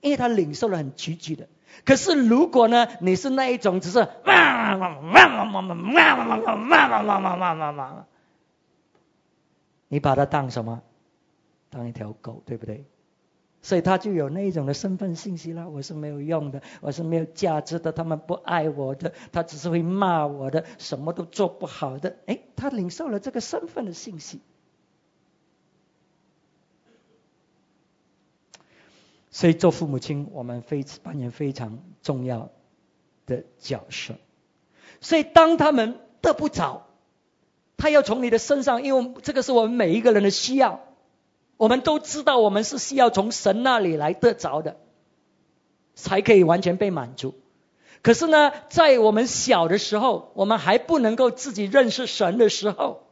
[0.00, 1.48] 因为他领受了很积极的。
[1.84, 8.06] 可是如果呢，你是那一种，只是哇哇哇哇哇哇哇哇哇哇哇哇，
[9.90, 10.82] 你把它当什么？
[11.68, 12.86] 当一条狗，对不对？
[13.62, 15.68] 所以他就有那一种的身份信息了。
[15.68, 22.16] 我是没有用的，我是没有价值的，他们不爱我的，他只是会骂我的，什么都做不好的。
[22.26, 24.40] 哎，他领受了这个身份的信息。
[29.30, 32.50] 所以做父母亲，我们非扮演非常重要
[33.26, 34.14] 的角色。
[35.00, 36.86] 所以当他们得不着，
[37.80, 40.80] 他要从你的身上，因为这个是我们每一个人的需要。
[41.56, 44.76] 我们都知道，我们是需要从神那里来得着的，
[45.94, 47.34] 才可以完全被满足。
[48.02, 53.06] 可是呢，在我们小的时候，我们还不能够自己认识神的时候，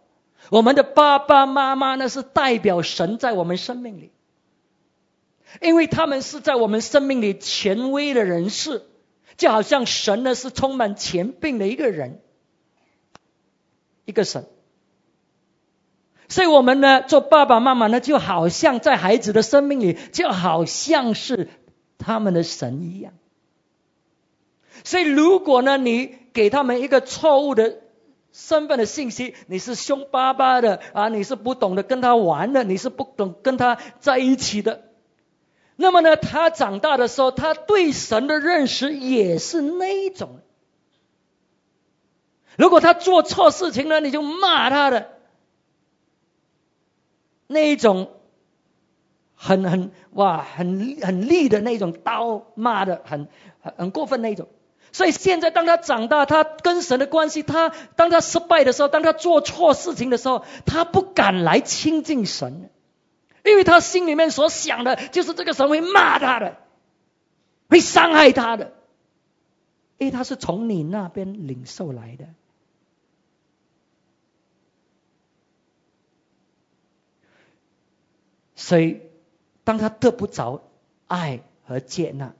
[0.50, 4.12] 我们的爸爸妈妈呢是代表神在我们生命里。
[5.62, 8.82] 因为他们是在我们生命里权威的人士，
[9.38, 12.20] 就好像神呢是充满权柄的一个人，
[14.04, 14.46] 一个神。
[16.28, 21.48] 所以我们呢做爸爸妈妈呢，就好像在孩子的生命里，就好像是
[21.96, 23.14] 他们的神一样。
[24.84, 27.78] 所以如果呢你给他们一个错误的
[28.32, 34.82] 身份的信息，你是凶巴巴的啊，你是不懂得跟他玩的，你是不懂跟他在一起的。
[35.76, 40.40] 那么呢，他长大的时候，他对神的认识也是那种。
[42.56, 45.17] 如果他做错事情了，你就骂他的
[47.48, 48.10] 那一种，
[49.34, 53.26] 很很哇，很很利的那种刀，骂的很
[53.60, 54.46] 很很过分那一种。
[54.92, 62.70] 所以现在当他长大，他跟神的关系，他当他失败的时候，当他做错事情的时候，他不敢来亲近神。
[63.44, 66.56] 因为他心里面所想的就是这个神会骂他的，
[67.70, 68.72] 会伤害他的，
[69.96, 72.26] 因为他是从你那边领受来的，
[78.58, 79.02] 所以
[79.62, 80.62] 当他得不着
[81.06, 82.34] 爱和接纳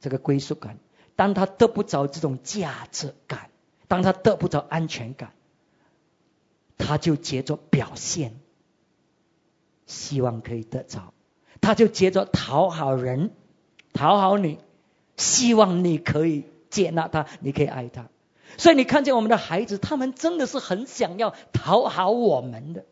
[0.00, 0.76] 这个归属感，
[1.14, 3.48] 当他得不着这种价值感，
[3.86, 5.32] 当他得不着安全感，
[6.76, 8.34] 他就接着表现。
[9.86, 11.14] 希望可以得着，
[11.60, 13.30] 他就接着讨好人，
[13.92, 14.58] 讨好你，
[15.16, 18.08] 希望你可以接纳他，你可以爱他。
[18.58, 22.84] 所以你看见我们的孩子，他们真的是很想要讨好我们的，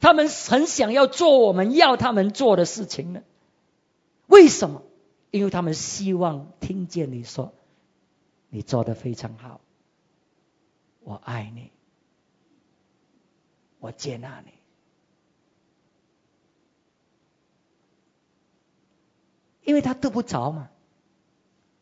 [0.00, 3.22] 他们很想要做我们要他们做的事情呢。
[4.26, 4.82] 为什么？
[5.30, 7.52] 因为他们希望听见你说，
[8.48, 9.60] 你做的非常好，
[11.00, 11.70] 我爱你，
[13.78, 14.52] 我接纳你。
[19.64, 20.70] 因为他得不着嘛，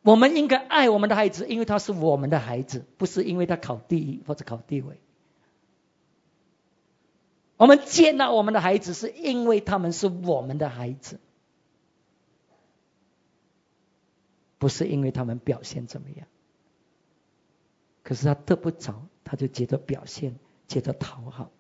[0.03, 4.99] 我们应该爱我们的孩子，因为他是我们的孩子，不是因为他考第一或者考第位。
[7.57, 11.19] 我们接纳我们的孩子，是因为他们是我们的孩子，
[14.59, 16.27] 不是因为他们表现怎么样。
[18.03, 20.37] 可是他得不着，他就接着表现，
[20.67, 21.51] 接着讨好。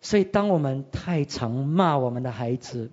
[0.00, 2.92] 所以，当我们太常骂我们的孩子、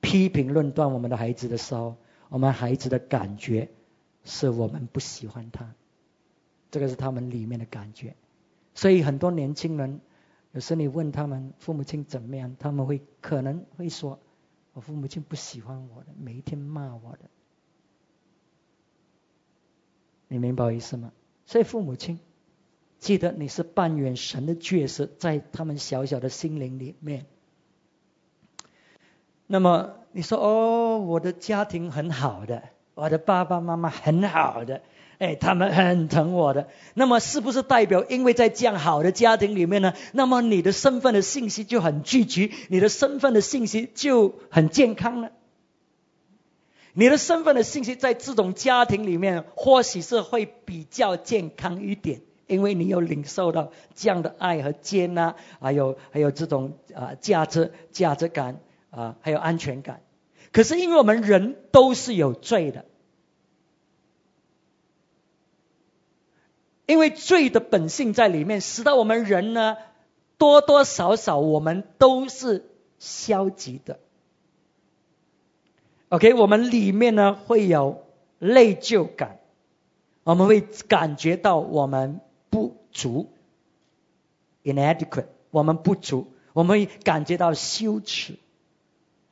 [0.00, 1.96] 批评论断我们的孩子的时候，
[2.28, 3.68] 我们孩子的感觉
[4.24, 5.74] 是我们不喜欢他，
[6.70, 8.14] 这个是他们里面的感觉。
[8.74, 10.00] 所以很多年轻人，
[10.52, 14.18] 有时你问他们父母亲怎么样，他们会可能会说
[14.72, 17.28] ：“我父母亲不喜欢我的，每一天骂我的。”
[20.28, 21.12] 你明白我意思吗？
[21.44, 22.18] 所以父母亲，
[22.98, 27.26] 记得你是扮演神的角色，在他们小小的心灵里面。
[29.46, 32.62] 那么你说：“哦，我的家庭很好的，
[32.94, 34.80] 我的爸爸妈妈很好的。”
[35.22, 36.66] 哎，他们很疼我的。
[36.94, 39.94] 那么，是不是代表，因为在这样好的家庭里面呢？
[40.10, 45.30] 那么你的身份的信息就很聚集，你的身份的信息就很健康呢？
[46.94, 58.58] 你的身份的信息在这种家庭里面，或许是会比较健康一点，因为你有领受到这样的爱和接纳，还有还有这种啊价值价值感
[58.90, 60.00] 啊，还有安全感。
[60.50, 62.86] 可是，因为我们人都是有罪的。
[66.86, 69.76] 因为罪的本性在里面，使得我们人呢，
[70.38, 72.68] 多多少少我们都是
[72.98, 74.00] 消极的。
[76.08, 78.04] OK，我们里面呢会有
[78.38, 79.38] 内疚感，
[80.24, 82.20] 我们会感觉到我们
[82.50, 83.30] 不足
[84.64, 88.34] ，inadequate，我们不足，我们会感觉到羞耻，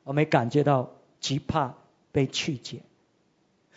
[0.03, 1.75] 我们感觉到惧怕
[2.11, 2.79] 被拒绝。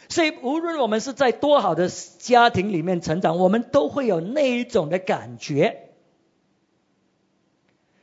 [0.09, 5.88] 所以，无论我们是在多好的家庭里面成长，我们都会有那一种的感觉。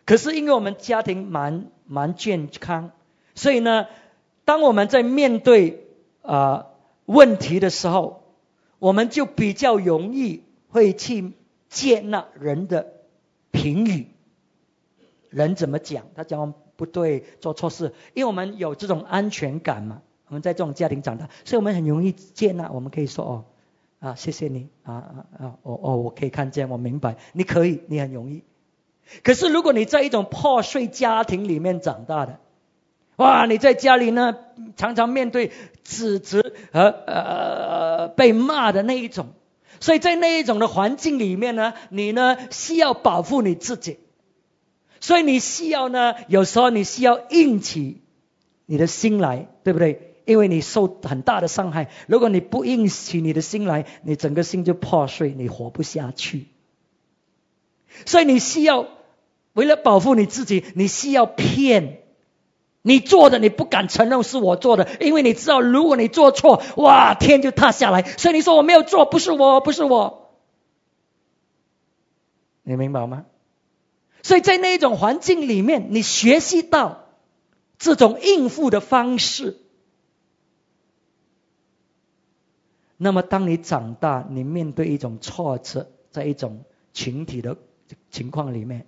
[0.06, 2.92] 可是，因为我们家庭蛮蛮健康，
[3.36, 3.88] 所以呢，
[4.46, 5.88] 当我们在面对
[6.22, 6.68] 啊
[7.06, 8.36] 问题的时候，
[8.80, 11.34] 我们就比较容易会去
[11.70, 12.94] 接纳人的
[13.52, 14.08] 评语。
[15.30, 16.08] 人怎么讲？
[16.14, 20.02] 他讲不对，做错事，因为我们有这种安全感嘛。
[20.32, 22.72] 我们在这种家庭长大，所以我们很容易接纳。
[22.72, 23.44] 我们可以说哦，
[24.00, 28.42] 啊，谢谢你，啊啊啊，哦哦，我可以看见，我明白，你可以，你很容易。
[29.24, 32.40] 可是如果你在一种破碎家庭里面长大的，
[33.18, 34.38] 哇，你在家里呢，
[34.78, 35.52] 常常面对
[35.84, 39.34] 指责和呃被骂的那一种，
[39.82, 44.00] 所以在那一种的环境里面呢，你呢需要保护你自己，
[45.02, 48.02] 所以你需要呢，有时候你需要硬起
[48.66, 50.08] 你的心来，对不对？
[50.26, 56.46] 因为你受很大的伤害，如果你不硬起你的心来，你整个心就破碎，你活不下去。
[58.06, 58.88] 所以你需要
[59.54, 62.04] 为了保护你自己，你需要骗
[62.82, 68.04] 你做的，你不敢承认是我做的，因为你知道，如果你做错，哇，天就塌下来。
[68.04, 70.32] 所以你说我没有做，不是我，不是我，
[72.64, 73.26] 你明白吗？
[74.24, 77.08] 所以在那种环境里面，你学习到
[77.78, 79.58] 这种应付的方式。
[83.04, 87.58] 那么，当你长大，你面对一种挫折，在一种群体的
[88.12, 88.86] 情况里面，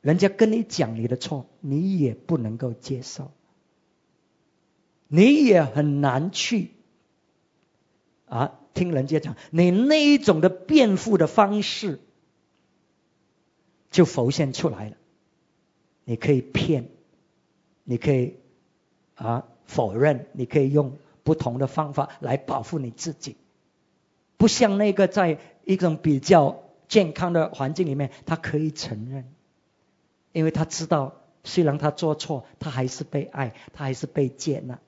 [0.00, 3.32] 人家跟你讲你的错，你也不能够接受，
[5.08, 6.70] 你也很难去
[8.26, 11.98] 啊听人家讲，你那一种的辩护的方式
[13.90, 14.96] 就浮现出来了。
[16.04, 16.90] 你可以骗，
[17.82, 18.36] 你可以
[19.16, 20.96] 啊否认，你可以用。
[21.24, 23.36] 不同的方法来保护你自己，
[24.36, 29.32] 不像那个在一种比较健康的环境里面，他可以承认，
[30.32, 31.14] 因为他知道
[31.44, 34.80] 虽然他做错，他还是被爱，他还是被接纳，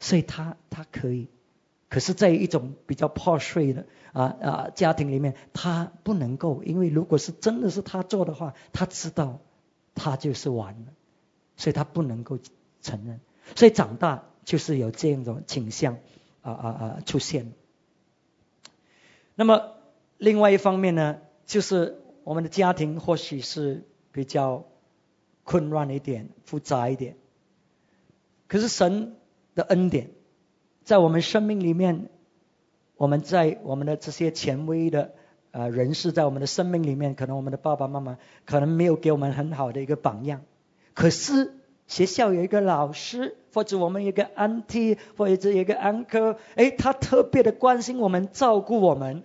[0.00, 1.28] 所以他他可以。
[1.88, 9.40] 可是，在一种比较破碎的啊啊家庭里面，他不能够，因为如果是真的是他做的话，他知道
[9.94, 10.92] 他就是完了，
[11.56, 12.38] 所以他不能够
[12.80, 13.20] 承认，
[13.54, 14.24] 所以长大。
[14.44, 15.98] 就是有这样一种倾向
[16.42, 17.52] 啊啊啊出现。
[19.34, 19.74] 那么
[20.18, 24.64] 另外一方面呢，就是我们的家庭或许是比较
[25.44, 27.16] 混乱一点、复杂一点。
[28.48, 29.16] 可是神
[29.54, 30.10] 的恩典
[30.84, 32.08] 在我们生命里面，
[32.96, 35.14] 我们在我们的这些权威的
[35.52, 40.42] 呃人士在我们的生命里面，可能我们的爸爸妈妈可能没有给我们很好的一个榜样，
[40.94, 41.54] 可是。
[41.90, 49.24] 学校有一个老师，或者我们一个 auntie，或者一个 uncle，哎，他特别的关心我们，照顾我们，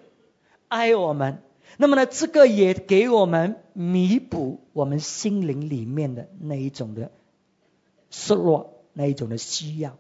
[0.68, 1.44] 爱我们。
[1.78, 7.12] 那么呢，这个也给我们弥补我们心灵里面的那一种的
[8.10, 9.96] 失落，那一种的需要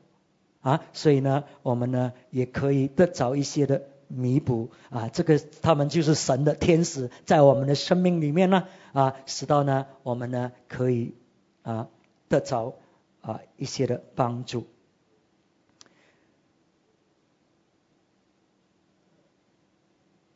[0.61, 0.82] 啊。
[0.91, 5.07] 所以呢，我们呢也可以得着一些的弥补啊。
[5.09, 11.13] 这个他们就是神的天使，在我们的生命里面呢啊，使到呢我们呢可以
[11.61, 11.89] 啊。
[12.28, 12.76] 得着
[13.21, 14.67] 啊一些的帮助，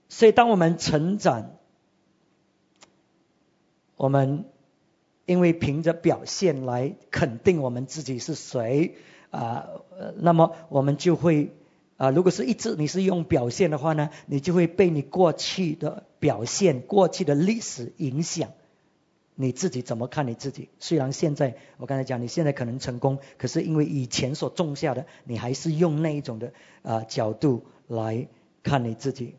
[0.07, 1.57] 所以当我们成长，
[3.95, 4.45] 我们
[5.25, 8.95] 因为凭着表现来肯定我们自己是谁
[9.29, 9.67] 啊，
[10.17, 11.53] 那么我们就会
[11.97, 18.51] 啊，如果是一直你是用表现的话呢，你就会被你过去的表现、过去的历史影响。
[19.41, 20.67] 你自己怎么看你自己？
[20.79, 28.27] 虽然现在我刚才讲，你现在可能成功，可是因为以前所种下的，你还是用那一种的啊角度来
[28.63, 29.35] 看你自己。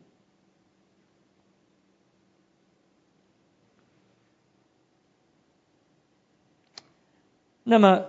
[7.63, 8.07] 那么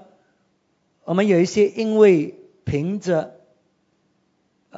[1.04, 2.34] 我们有一些因为
[2.64, 3.38] 凭着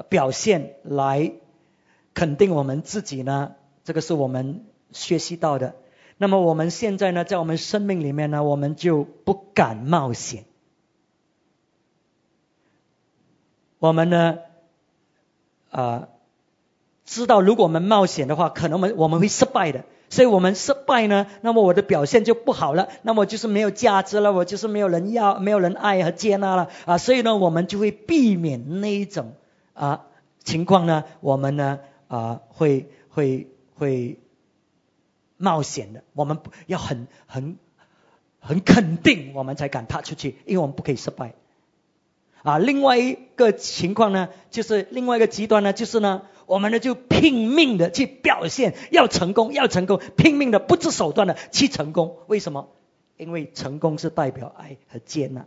[0.09, 1.33] 表现来
[2.13, 3.55] 肯定我们自己呢，
[3.85, 5.77] 这个是我们学习到的。
[6.17, 10.45] 那么我们现在呢，在我们生命里面呢，我们就不敢冒险。
[13.81, 14.39] 我们呢，
[15.71, 16.09] 啊，
[17.05, 19.85] 知道如果我们冒险的话，可能我们我们会失败的。
[20.09, 26.97] 所以我们失败呢，那么我的表现就不好了，那么就是没有价值了，我就是没有人要、没有人爱和接纳了啊。
[26.97, 29.33] 所以呢，我们就会避免那一种
[29.73, 30.07] 啊
[30.45, 34.21] 情况呢，我们呢啊会会会。
[35.45, 37.57] 冒险的，我们要很很
[38.41, 41.35] 很肯定，我们才敢踏出去，因为我们不可以失败。
[42.43, 52.19] 啊，另外一个情况呢，就是另外一个极端呢，就是呢，我们呢就拼命的去表现，要成功，要成功，拼命的不择手段的去成功。
[52.27, 52.69] 为什么？
[53.17, 55.47] 因为成功是代表爱和接纳，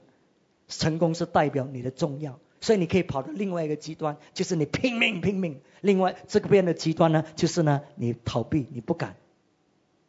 [0.67, 5.59] 成功是代表你的重要，所以你可以跑到另外一个极端，就是你拼命拼命。
[5.81, 9.15] 另外这边的极端呢，就是呢，你逃避，你不敢。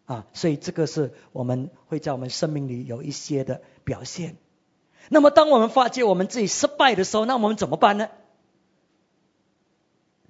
[0.09, 4.37] 啊，所以这个是我们会在我们生命里有一些的表现。
[5.11, 8.09] 那么，当我们发觉我们自己失败的时候，那我们怎么办呢？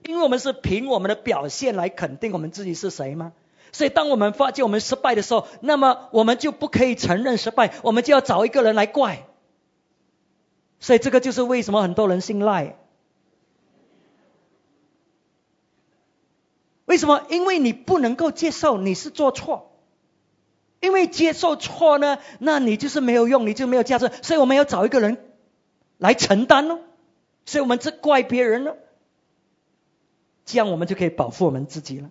[0.03, 3.33] 因为我们是凭我们的表现来肯定我们自己是谁吗？
[3.71, 9.29] 所以，当我们发觉我们失败的时候，那么我们就不可以承认失败，我们就要找一个人来怪。
[10.81, 12.77] 所以，这个就是为什么很多人信赖。
[16.89, 17.23] 为什么？
[17.29, 19.79] 因为你不能够接受你是做错，
[20.81, 24.11] 因为接受错呢，那你就是没有用，你就没有价值。
[24.23, 25.19] 所以我们要找一个人
[25.99, 26.81] 来承担哦。
[27.45, 28.77] 所以我们只怪别人了，
[30.47, 32.11] 这样我们就可以保护我们自己了。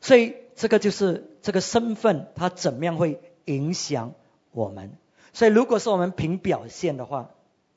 [0.00, 4.14] 所以这个就是这个身份，它怎么样会影响
[4.52, 4.96] 我们？
[5.32, 7.30] 所以如果是我们凭表现的话，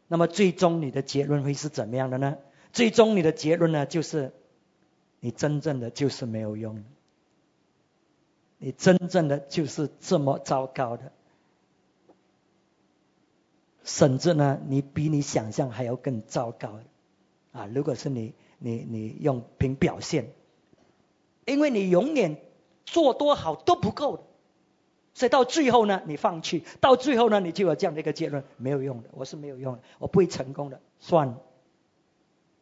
[0.08, 2.38] 那么最终你的结论会是怎么样的呢？
[2.74, 4.32] 最终你的结论呢，就是
[5.20, 6.84] 你真正的就是没有用，
[8.58, 11.12] 你真正的就是这么糟糕的，
[13.84, 16.80] 甚至呢，你比你想象还要更糟糕
[17.52, 17.68] 啊！
[17.74, 20.32] 如果是你，你你用凭表现，
[21.46, 22.38] 因为你永远
[22.86, 24.28] 做多好都不够，
[25.14, 31.42] 所以到最后呢，你放弃，到最后呢，你就有这样的一个结论：没有用的，我是没有用的，我不会成功的，算了。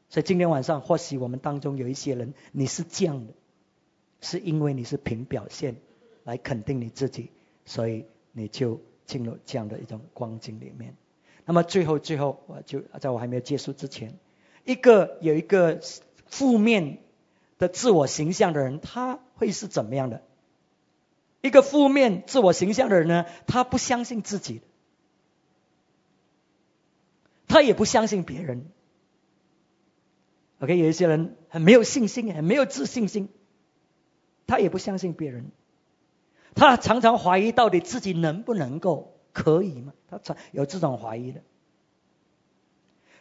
[0.09, 3.33] 所以今天晚上，或许我们当中有一些人，你是这样的，
[4.21, 5.75] 是因为你是凭表现
[6.23, 7.29] 来肯定你自己，
[7.63, 10.95] 所以你就进入这样的一种光景里面。
[11.45, 14.17] 那么最后，最后，我就在我还没有结束之前，
[14.65, 15.79] 一个有一个
[16.25, 16.97] 负面
[17.59, 20.23] 的自我形象的人，他会是怎么样的？
[21.41, 24.61] 一个负面自我形象的人呢，他不相信自己，
[27.47, 28.65] 他也不相信别人。
[30.59, 33.29] OK，有一些人很没有信心，很没有自信心，
[34.45, 35.51] 他也不相信别人，
[36.53, 39.93] 他常常怀疑到底自己能不能够可以吗？
[40.09, 41.41] 他常有这种怀疑的，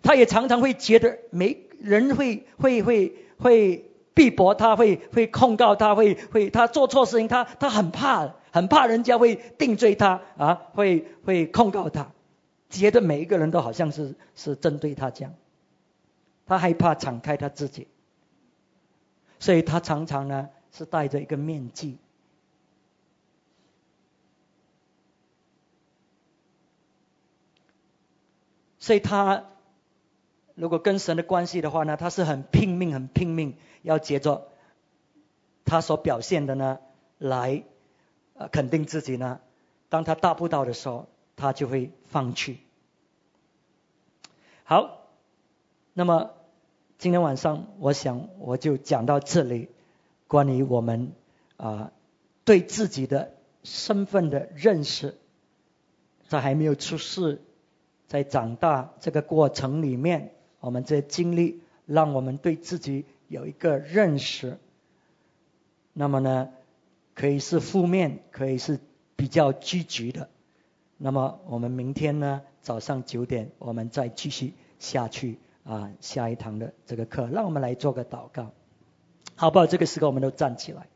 [0.03, 12.11] 他也常常会觉得没人会会会会逼迫他，会会控告他，会会他做错事情，他他很怕，很怕人家会定罪他啊，会会控告他，
[12.68, 15.34] 觉得每一个人都好像是是针对他这样。
[16.49, 17.89] 他害怕敞开他自己，
[19.39, 21.99] 所以他常常呢是戴着一个面具。
[28.79, 29.45] 所以他
[30.55, 34.49] 如果跟神的关系的话呢，他是很拼命、很拼命，要接着
[35.67, 36.79] 他所表现的呢
[37.19, 37.63] 来
[38.33, 39.41] 呃肯定自己呢。
[39.91, 42.61] 当他达不到的时候，他就会放弃。
[44.65, 45.07] 好，
[45.93, 46.38] 那么。
[46.99, 49.69] 今天晚上，我想我就讲到这里，
[50.27, 51.13] 关于我们
[51.57, 51.93] 啊
[52.45, 55.15] 对自己的身份的认识，
[56.27, 57.41] 在还没有出世，
[58.09, 64.59] 在长大这个过程里面，我们在经历让我们对自己有一个认识。
[65.93, 66.49] 那么呢，
[67.15, 68.81] 可以是负面，可以是
[69.15, 70.29] 比较积极的。
[70.97, 75.39] 那么我们明天呢，早上九点，我们再继续下去
[75.69, 77.27] 啊，下一堂的这个课。
[77.29, 78.55] 让我们来做个祷告，
[79.37, 79.66] 好不好？
[79.66, 80.89] 这个时候我们都站起来。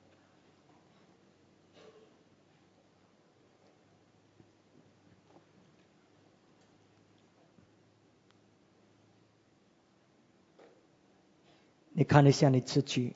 [11.95, 13.14] 你看一下你自己，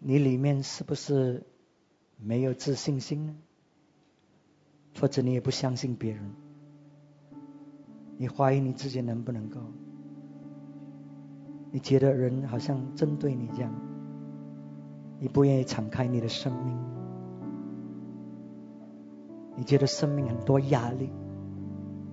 [0.00, 1.46] 你里面是不是
[2.16, 3.36] 没有自信心呢？
[5.00, 6.34] 或者你也不相信别人？
[8.18, 9.60] 你怀疑你自己能不能够？
[11.70, 13.70] 你觉得人好像针对你这样，
[15.20, 16.76] 你不愿意敞开你的生命？
[19.56, 21.10] 你觉得生命很多压力？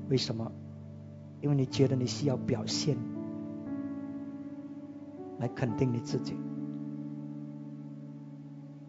[0.10, 0.52] 为什么？
[1.42, 2.98] 因为你觉得你需要表现。
[5.40, 6.36] 来肯定你自己。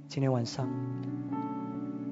[0.07, 0.69] 今天晚上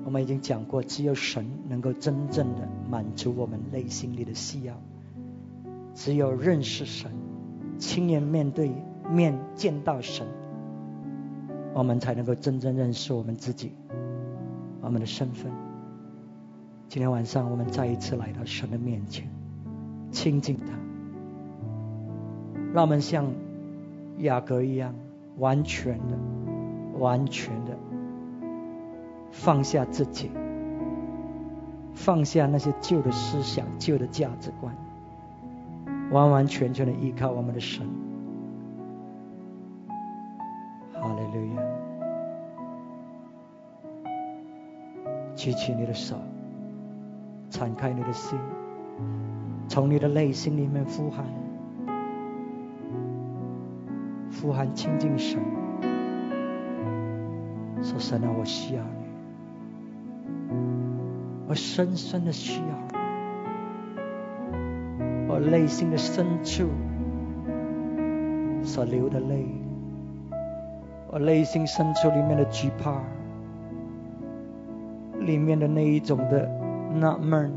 [0.04, 4.80] 我们已经讲过，只有神能够真正的满足我们内心里的需要。
[5.94, 7.10] 只有认识神，
[7.78, 8.72] 亲眼面对
[9.10, 10.26] 面见到神，
[11.74, 13.72] 我们才能够真正认识我们自己，
[14.80, 15.52] 我们的身份。
[16.88, 19.28] 今天晚上我们再一次来到神的面前，
[20.10, 20.72] 亲近他，
[22.72, 23.26] 让我们像。
[24.18, 24.94] 雅各一样，
[25.38, 26.16] 完全的、
[26.98, 27.76] 完全的
[29.32, 30.30] 放下自己，
[31.94, 34.76] 放下那些旧的思想、旧的价值观，
[36.12, 37.86] 完完全全的依靠我们的神。
[40.92, 41.62] 哈利路亚！
[45.34, 46.16] 举起你的手，
[47.50, 48.38] 敞开你的心，
[49.66, 51.24] 从你的内心里面呼喊。
[54.40, 55.40] 呼喊亲近神，
[57.82, 59.06] 说神啊，我需要你，
[61.48, 62.81] 我深深的需要，
[65.42, 66.68] 内心的深处
[68.62, 69.46] 所流的泪，
[71.10, 73.02] 我内心深处里面的惧怕，
[75.20, 76.48] 里面的那一种的
[76.94, 77.52] 纳闷，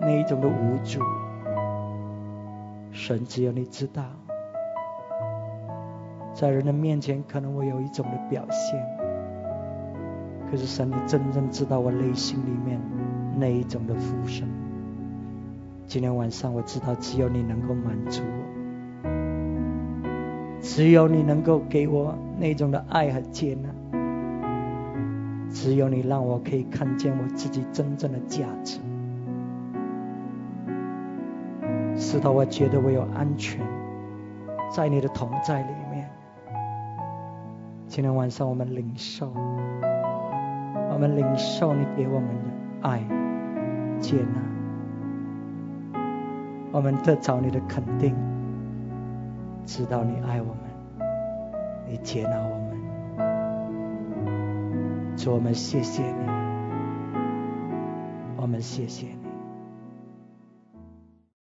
[0.00, 1.00] 那一种的无助，
[2.90, 4.02] 神只有你知道。
[6.32, 8.80] 在人的面前，可能我有一种的表现，
[10.50, 12.80] 可是神，你真正知道我内心里面
[13.36, 14.48] 那一种的呼声。
[15.90, 18.22] 今天晚上，我知道只有你能够满足
[19.02, 19.08] 我，
[20.60, 23.68] 只有你能够给我那种的爱和接纳，
[25.50, 28.78] 只有你让我可以看见我自己真正的价值，
[31.96, 33.60] 使得我觉得我有安全，
[34.70, 36.08] 在你的同在里面。
[37.88, 39.32] 今天晚上，我们领受，
[40.92, 43.02] 我们领受你给我们的爱、
[43.98, 44.40] 接纳，
[46.72, 48.14] 我们得着你的肯定，
[49.66, 50.62] 知道你爱我们，
[51.88, 52.58] 你接纳我
[53.16, 56.30] 们，主我们谢谢你，
[58.36, 59.19] 我们谢谢你。